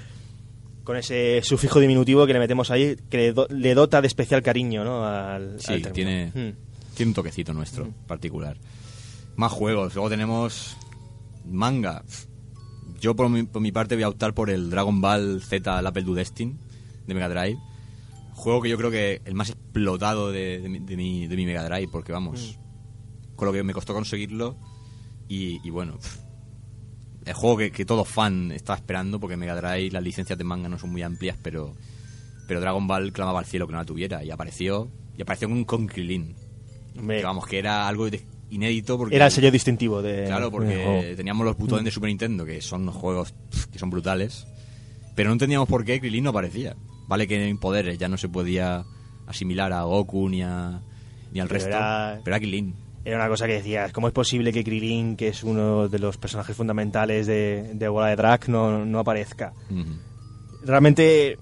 [0.84, 4.42] Con ese sufijo diminutivo que le metemos ahí, que le, do- le dota de especial
[4.42, 5.06] cariño ¿no?
[5.06, 6.50] al, Sí, al tiene, Mm.
[6.96, 8.58] Tiene un toquecito nuestro particular.
[9.36, 10.78] Más juegos, luego tenemos
[11.46, 12.04] manga.
[13.00, 15.88] Yo por mi, por mi parte voy a optar por el Dragon Ball Z el
[15.88, 16.58] Apple Do Destin
[17.08, 17.58] de Mega Drive.
[18.34, 21.46] Juego que yo creo que el más explotado de, de mi, de mi- de mi
[21.46, 22.58] Mega Drive, porque vamos,
[23.36, 24.56] con lo que me costó conseguirlo.
[25.28, 25.98] Y, y bueno,
[27.26, 30.70] el juego que, que todo fan está esperando, porque Mega Drive las licencias de manga
[30.70, 31.74] no son muy amplias, pero,
[32.48, 34.24] pero Dragon Ball clamaba al cielo que no la tuviera.
[34.24, 36.36] Y apareció, y apareció con, con Krilin.
[36.98, 39.16] Hombre, Que vamos, que era algo de- inédito porque...
[39.16, 40.26] era el sello distintivo de...
[40.26, 43.34] Claro, porque teníamos los butones de Super Nintendo, que son juegos
[43.72, 44.46] que son brutales,
[45.16, 46.76] pero no entendíamos por qué Krilin no aparecía.
[47.08, 48.86] Vale que en poderes ya no se podía
[49.28, 50.82] asimilar a Goku ni, a,
[51.32, 52.76] ni al Pero resto, era- pero era Krilin.
[53.06, 56.18] Era una cosa que decías, ¿cómo es posible que Krilin, que es uno de los
[56.18, 59.52] personajes fundamentales de, de Bola de Drag, no, no aparezca?
[59.70, 59.98] Ujú.
[60.64, 61.38] Realmente,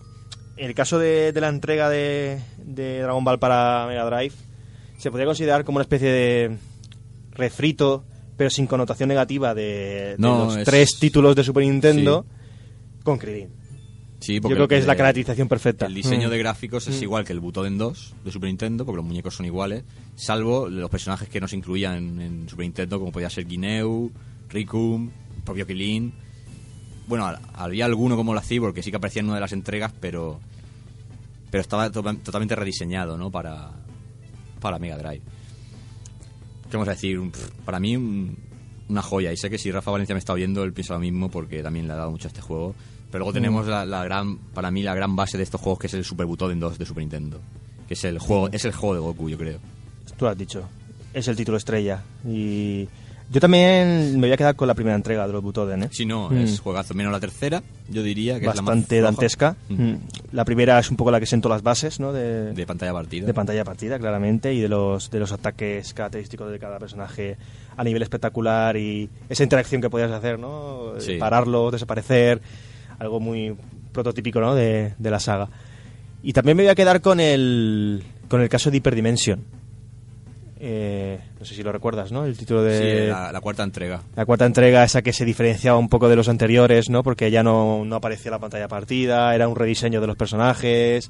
[0.57, 4.33] el caso de, de la entrega de, de Dragon Ball para Mega Drive
[5.01, 6.57] se podría considerar como una especie de
[7.31, 8.03] refrito,
[8.37, 12.25] pero sin connotación negativa, de, de No, los es- tres títulos de Super Nintendo
[13.03, 13.49] con Krilin.
[14.19, 15.87] Sí, Yo creo que es la caracterización perfecta.
[15.87, 16.31] El diseño Mm.
[16.31, 19.47] de gráficos es igual que el Butoden 2 de Super Nintendo, porque los muñecos son
[19.47, 19.83] iguales,
[20.15, 24.11] salvo los personajes que no se incluían en, en Super Nintendo, como podía ser Guineu,
[24.49, 25.09] Rikum,
[25.43, 26.13] propio Killin.
[27.07, 29.91] Bueno, había alguno como la Cyborg que sí que aparecía en una de las entregas,
[29.99, 30.39] pero
[31.49, 33.29] pero estaba to- totalmente rediseñado, ¿no?
[33.31, 33.71] Para,
[34.61, 35.21] para Mega Drive.
[36.69, 37.19] ¿Qué vamos a decir?
[37.65, 38.37] Para mí, un-
[38.87, 39.31] una joya.
[39.33, 41.87] Y sé que si Rafa Valencia me está oyendo, él piensa lo mismo porque también
[41.87, 42.73] le ha dado mucho a este juego.
[43.11, 45.87] Pero luego tenemos la, la gran, para mí, la gran base de estos juegos que
[45.87, 47.41] es el Super Butoden 2 de Super Nintendo.
[47.87, 49.59] Que es el juego, es el juego de Goku, yo creo.
[50.17, 50.63] Tú has dicho,
[51.13, 52.03] es el título estrella.
[52.25, 52.87] Y
[53.31, 55.87] Yo también me voy a quedar con la primera entrega de los Butoden, ¿eh?
[55.91, 56.37] Si no, Mm.
[56.39, 56.93] es juegazo.
[56.93, 59.55] Menos la tercera, yo diría que Bastante es la más dantesca.
[59.69, 59.73] Mm.
[59.83, 59.97] Mm.
[60.33, 62.11] La primera es un poco la que sentó las bases, ¿no?
[62.11, 63.25] De, De pantalla partida.
[63.25, 67.37] de pantalla partida, claramente, y de los, de los ataques característicos de cada personaje
[67.77, 70.93] a nivel espectacular y esa interacción que podías hacer, ¿no?
[70.99, 71.15] Sí.
[71.17, 72.41] Pararlo, desaparecer,
[72.99, 73.55] algo muy
[73.93, 74.55] prototípico, ¿no?
[74.55, 75.47] De, de la saga.
[76.21, 79.60] Y también me voy a quedar con el, con el caso de Hyperdimension.
[80.63, 82.23] Eh, no sé si lo recuerdas, ¿no?
[82.23, 82.77] El título de...
[83.05, 84.01] Sí, la, la cuarta entrega.
[84.15, 87.01] La cuarta entrega, esa que se diferenciaba un poco de los anteriores, ¿no?
[87.01, 91.09] Porque ya no, no aparecía la pantalla partida, era un rediseño de los personajes,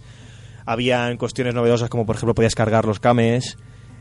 [0.65, 3.57] habían cuestiones novedosas como por ejemplo podías cargar los kames,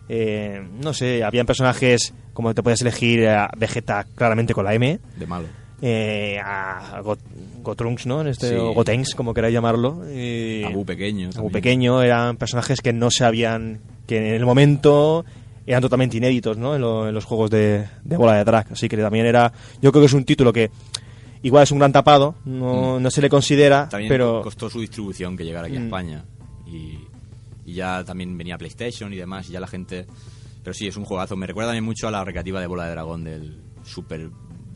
[0.09, 5.01] eh, no sé, habían personajes como te podías elegir a Vegeta claramente con la M,
[5.17, 5.47] De malo.
[5.83, 7.19] eh, a Got-
[7.63, 8.21] Gotrunks, ¿no?
[8.21, 8.55] En este, Sí.
[8.55, 10.03] o Gotenks, como queráis llamarlo.
[10.65, 11.27] Abu pequeño.
[11.27, 11.53] Abu también.
[11.53, 15.25] pequeño, eran personajes que no se habían, que en el momento
[15.67, 16.75] eran totalmente inéditos, ¿no?
[16.75, 18.73] En, lo- en los juegos de, de bola de drag.
[18.73, 20.71] Así que también era, yo creo que es un título que
[21.43, 25.37] igual es un gran tapado, no, no se le considera, También pero costó su distribución
[25.37, 25.85] que llegara aquí a Mm.
[25.85, 26.25] España.
[26.67, 26.99] Y,
[27.67, 30.07] y ya también venía PlayStation y demás, y ya la gente...
[30.63, 31.37] Pero sí, es un juegazo.
[31.37, 34.29] Me recuerda también mucho a la recreativa de Bola de Dragón del Super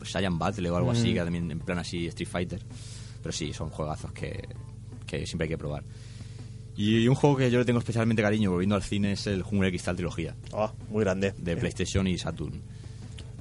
[0.03, 1.13] Saiyan Battle o algo así, Mm.
[1.13, 2.61] que también en plan así Street Fighter.
[3.21, 4.47] Pero sí, son juegazos que,
[5.05, 5.83] que siempre hay que probar.
[6.77, 9.69] Y un juego que yo le tengo especialmente cariño, volviendo al cine, es el Jungle
[9.69, 11.33] Cristal Trilogía, oh, muy grande.
[11.37, 12.61] de PlayStation y Saturn.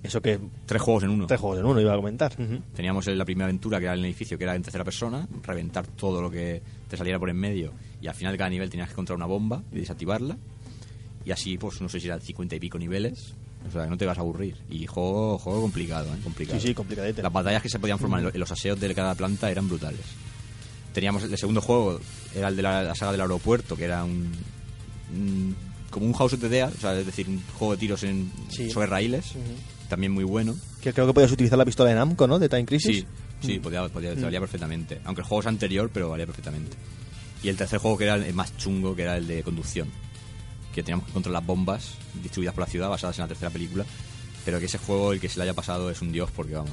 [0.05, 1.27] Eso que Tres juegos en uno.
[1.27, 2.35] tres juegos en uno iba a comentar.
[2.77, 5.87] Teníamos la primera aventura que era en el edificio, que era en tercera persona, reventar
[5.87, 7.73] todo lo que te saliera por en medio
[8.03, 10.37] y al final de cada nivel tenías que encontrar una bomba y desactivarla.
[11.25, 13.35] Y así, pues no sé si eran 50 y pico niveles.
[13.67, 14.57] O sea, que no te vas a aburrir.
[14.69, 16.19] Y juego, juego complicado, ¿eh?
[16.23, 16.61] Complicado.
[16.61, 17.23] Sí, sí, complicadete.
[17.23, 20.03] Las batallas que se podían formar en los aseos de cada planta eran brutales.
[20.95, 22.01] Teníamos el segundo juego,
[22.35, 24.33] era el de la, la saga del aeropuerto, que era un,
[25.13, 25.55] un-
[25.91, 28.33] como un House of the Dead, o sea, es decir, un juego de tiros en,
[28.49, 28.71] Sí.
[28.71, 29.33] sobre raíles,
[29.89, 30.57] también muy bueno.
[30.81, 32.39] Que creo que podías utilizar la pistola de Namco, ¿no?
[32.39, 32.99] De Time Crisis.
[32.99, 33.07] Sí,
[33.47, 34.23] sí, podía, podía, Mm.
[34.23, 35.01] valía perfectamente.
[35.05, 36.77] Aunque el juego es anterior, pero valía perfectamente.
[37.43, 39.89] Y el tercer juego que era el más chungo, que era el de conducción.
[40.75, 41.91] Que teníamos que controlar las bombas
[42.23, 43.85] distribuidas por la ciudad, basadas en la tercera película.
[44.45, 46.71] Pero que ese juego, el que se le haya pasado, es un dios, porque vamos,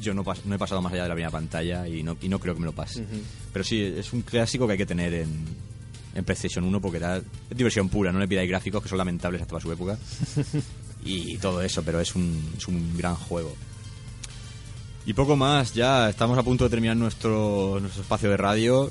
[0.00, 2.38] yo no, no he pasado más allá de la primera pantalla y no, y no
[2.38, 3.04] creo que me lo pase.
[3.52, 5.30] Pero sí, es un clásico que hay que tener en,
[6.14, 9.40] en PlayStation 1 porque da, es diversión pura, no le pidáis gráficos que son lamentables
[9.42, 9.98] hasta para su época.
[11.04, 13.54] y todo eso, pero es un, es un gran juego.
[15.06, 18.90] Y poco más, ya estamos a punto de terminar nuestro, nuestro espacio de radio.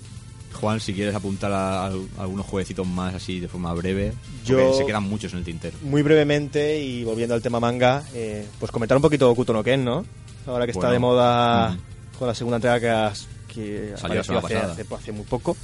[0.51, 4.83] Juan, si quieres apuntar a, a algunos jueguecitos más así de forma breve, Yo- se
[4.87, 5.77] quedan muchos en el tintero.
[5.83, 9.85] Muy brevemente, y volviendo al tema manga, eh, pues comentar un poquito Kuto no Ken,
[9.85, 10.03] ¿no?
[10.45, 12.17] Ahora que está Bueno, de moda mm.
[12.17, 15.55] con la segunda entrega que, has- que apareció hace, hace, hace muy poco,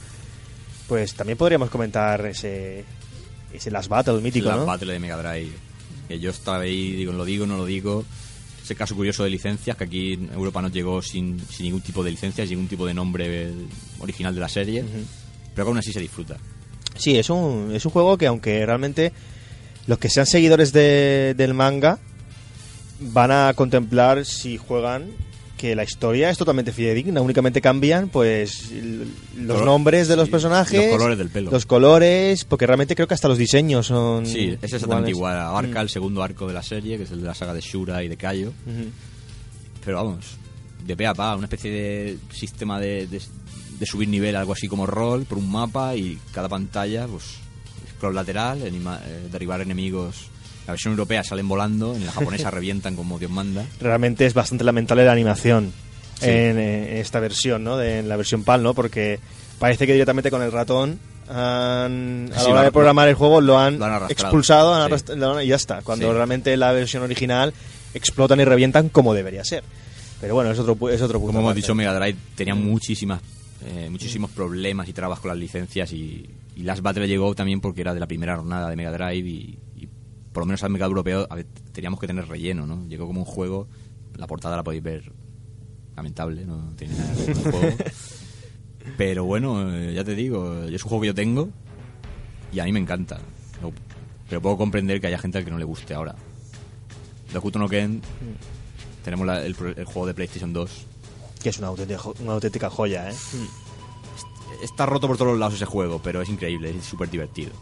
[0.87, 2.83] pues también podríamos comentar ese,
[3.51, 4.65] ese Last Battle mítico, la ¿no?
[4.65, 5.51] Battle de Mega Drive.
[6.07, 8.03] Que yo estaba ahí, digo, lo digo, no lo digo.
[8.63, 12.03] Ese caso curioso de licencias, que aquí en Europa no llegó sin, sin ningún tipo
[12.03, 13.51] de licencias, sin ningún tipo de nombre
[13.99, 14.83] original de la serie.
[15.53, 16.37] Pero que aún así se disfruta.
[16.95, 19.11] Sí, es un, es un juego que aunque realmente
[19.87, 21.99] los que sean seguidores de- del manga
[22.99, 25.05] van a contemplar si juegan
[25.57, 28.71] que la historia es totalmente fidedigna, únicamente cambian pues
[29.37, 31.49] los Color- nombres de los personajes, los colores del pelo.
[31.49, 35.37] los colores, porque realmente creo que hasta los diseños son Sí, es exactamente igual.
[35.37, 35.83] Abarca Mm.
[35.83, 38.09] el segundo arco de la serie, que es el de la saga de Shura y
[38.09, 38.49] de Kaio.
[38.49, 38.89] Ujú.
[39.85, 40.25] Pero vamos,
[40.85, 43.21] de pe a pa, una especie de sistema de, de-
[43.79, 47.23] de subir nivel, algo así como rol, por un mapa y cada pantalla, pues,
[47.95, 50.27] scroll lateral, anima- eh, derribar enemigos.
[50.67, 53.65] La versión europea salen volando, en la japonesa revientan como Dios manda.
[53.79, 55.71] Realmente es bastante lamentable la animación
[56.19, 56.27] Sí.
[56.29, 57.75] en, eh, en esta versión, ¿no?
[57.77, 58.73] De, en la versión PAL, ¿no?
[58.73, 59.19] Porque
[59.59, 60.97] parece que directamente con el ratón
[61.27, 64.11] han, a la Sí, hora de programar el juego lo han, lo han arrastrado.
[64.29, 64.85] expulsado han Sí.
[64.93, 65.81] arrastra- lo han- y ya está.
[65.81, 67.53] Cuando realmente la versión original
[67.93, 69.63] explotan y revientan como debería ser.
[70.21, 71.33] Pero bueno, es otro, es otro punto.
[71.33, 73.21] Como hemos dicho, Mega Drive tenía muchísimas,
[73.65, 77.81] eh, muchísimos problemas y trabas con las licencias y, y Last Battle llegó también porque
[77.81, 79.87] era de la primera jornada de Mega Drive y, y
[80.35, 82.85] por lo menos al mercado europeo a ver, teníamos que tener relleno, ¿no?
[82.89, 83.69] Llegó como un juego,
[84.17, 85.13] la portada la podéis ver
[85.95, 87.77] lamentable, no tiene nada que ver con el juego.
[88.97, 91.47] Pero bueno, eh, ya te digo, es un juego que yo tengo
[92.51, 93.17] y a mí me encanta.
[94.27, 96.15] Pero- puedo comprender que haya gente al que no le guste ahora.
[97.31, 98.01] Dokuto no Ken,
[99.05, 100.85] tenemos la- el, juego de PlayStation 2
[101.41, 103.15] Que es una auténtica, una auténtica joya, ¿eh?
[104.61, 107.53] está roto por todos los lados ese juego, pero es increíble, es súper divertido.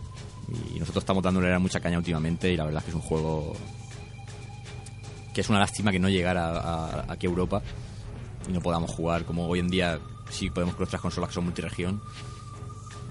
[0.75, 3.53] Y nosotros estamos dándole mucha caña últimamente y la verdad es que es un juego
[5.33, 7.61] que es una lástima que no llegara a, a- aquí a Europa
[8.47, 11.45] y no podamos jugar como hoy en día sí podemos con nuestras consolas que son
[11.45, 12.01] multiregión.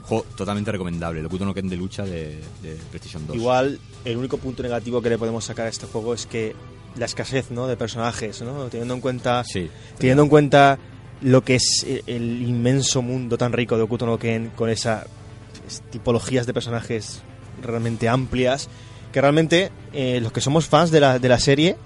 [0.05, 3.37] Juego totalmente recomendable, el Okuto no Ken de lucha de, de PlayStation 2.
[3.37, 6.55] Igual, el único punto negativo que le podemos sacar a este juego es que
[6.97, 7.67] la escasez ¿no?
[7.69, 8.65] de personajes, ¿no?
[8.67, 9.71] teniendo en cuenta Sí.
[9.99, 10.79] teniendo en cuenta
[11.23, 14.69] lo que es el, el inmenso mundo tan rico de Okuto no Ken con
[15.67, 17.23] esas tipologías de personajes
[17.63, 18.69] realmente amplias
[19.13, 21.77] que realmente eh, los que somos fans de la, de la serie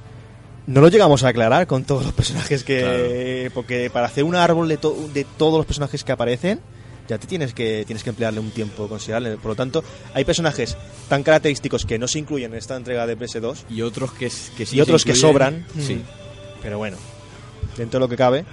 [0.67, 4.69] no lo llegamos a aclarar con todos los personajes que porque para hacer un árbol
[4.69, 6.61] de, to- de todos los personajes que aparecen
[7.09, 10.77] ya te tienes que tienes que emplearle un tiempo considerable por lo tanto hay personajes
[11.09, 14.51] tan característicos que no se incluyen en esta entrega de PS2 Y otros que, sí
[14.77, 15.67] y otros se que sobran.
[15.79, 16.01] Sí.
[16.63, 16.97] Pero bueno,
[17.77, 18.45] dentro de lo que cabe,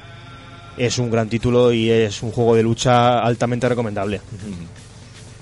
[0.77, 4.21] es un gran título y es un juego de lucha altamente recomendable.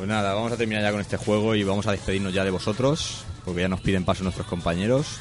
[0.02, 2.50] Pues nada, vamos a terminar ya con este juego y vamos a despedirnos ya de
[2.50, 5.20] vosotros, porque ya nos piden paso nuestros compañeros.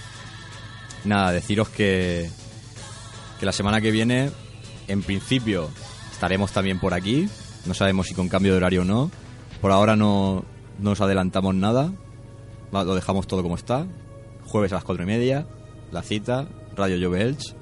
[1.05, 2.31] Nada, deciros que,
[3.39, 4.31] que la semana que viene,
[4.89, 5.69] en principio,
[6.11, 7.29] estaremos también por aquí.
[7.67, 9.11] No sabemos si con cambio de horario o no.
[9.61, 10.47] Por ahora no,
[10.79, 11.93] no nos adelantamos nada.
[12.73, 13.87] Lo dejamos todo como está.
[14.47, 15.47] Jueves a las cuatro y media,
[15.93, 17.55] la cita, Radio Jove Elche.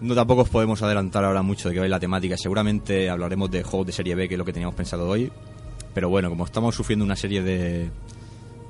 [0.00, 2.36] No tampoco os podemos adelantar ahora mucho de qué va la temática.
[2.36, 5.32] Seguramente hablaremos de juegos de serie B, que es lo que teníamos pensado hoy.
[5.94, 7.88] Pero bueno, como estamos sufriendo una serie de,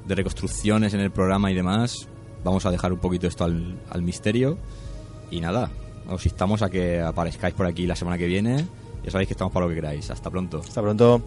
[0.07, 2.07] de reconstrucciones en el programa y demás,
[2.45, 4.59] vamos a dejar un poquito esto al, al misterio.
[5.31, 5.71] Y nada,
[6.09, 8.67] os instamos a que aparezcáis por aquí la semana que viene.
[9.05, 10.11] Ya sabéis que estamos para lo que queráis.
[10.11, 10.61] Hasta pronto.
[10.61, 11.23] Hasta pronto.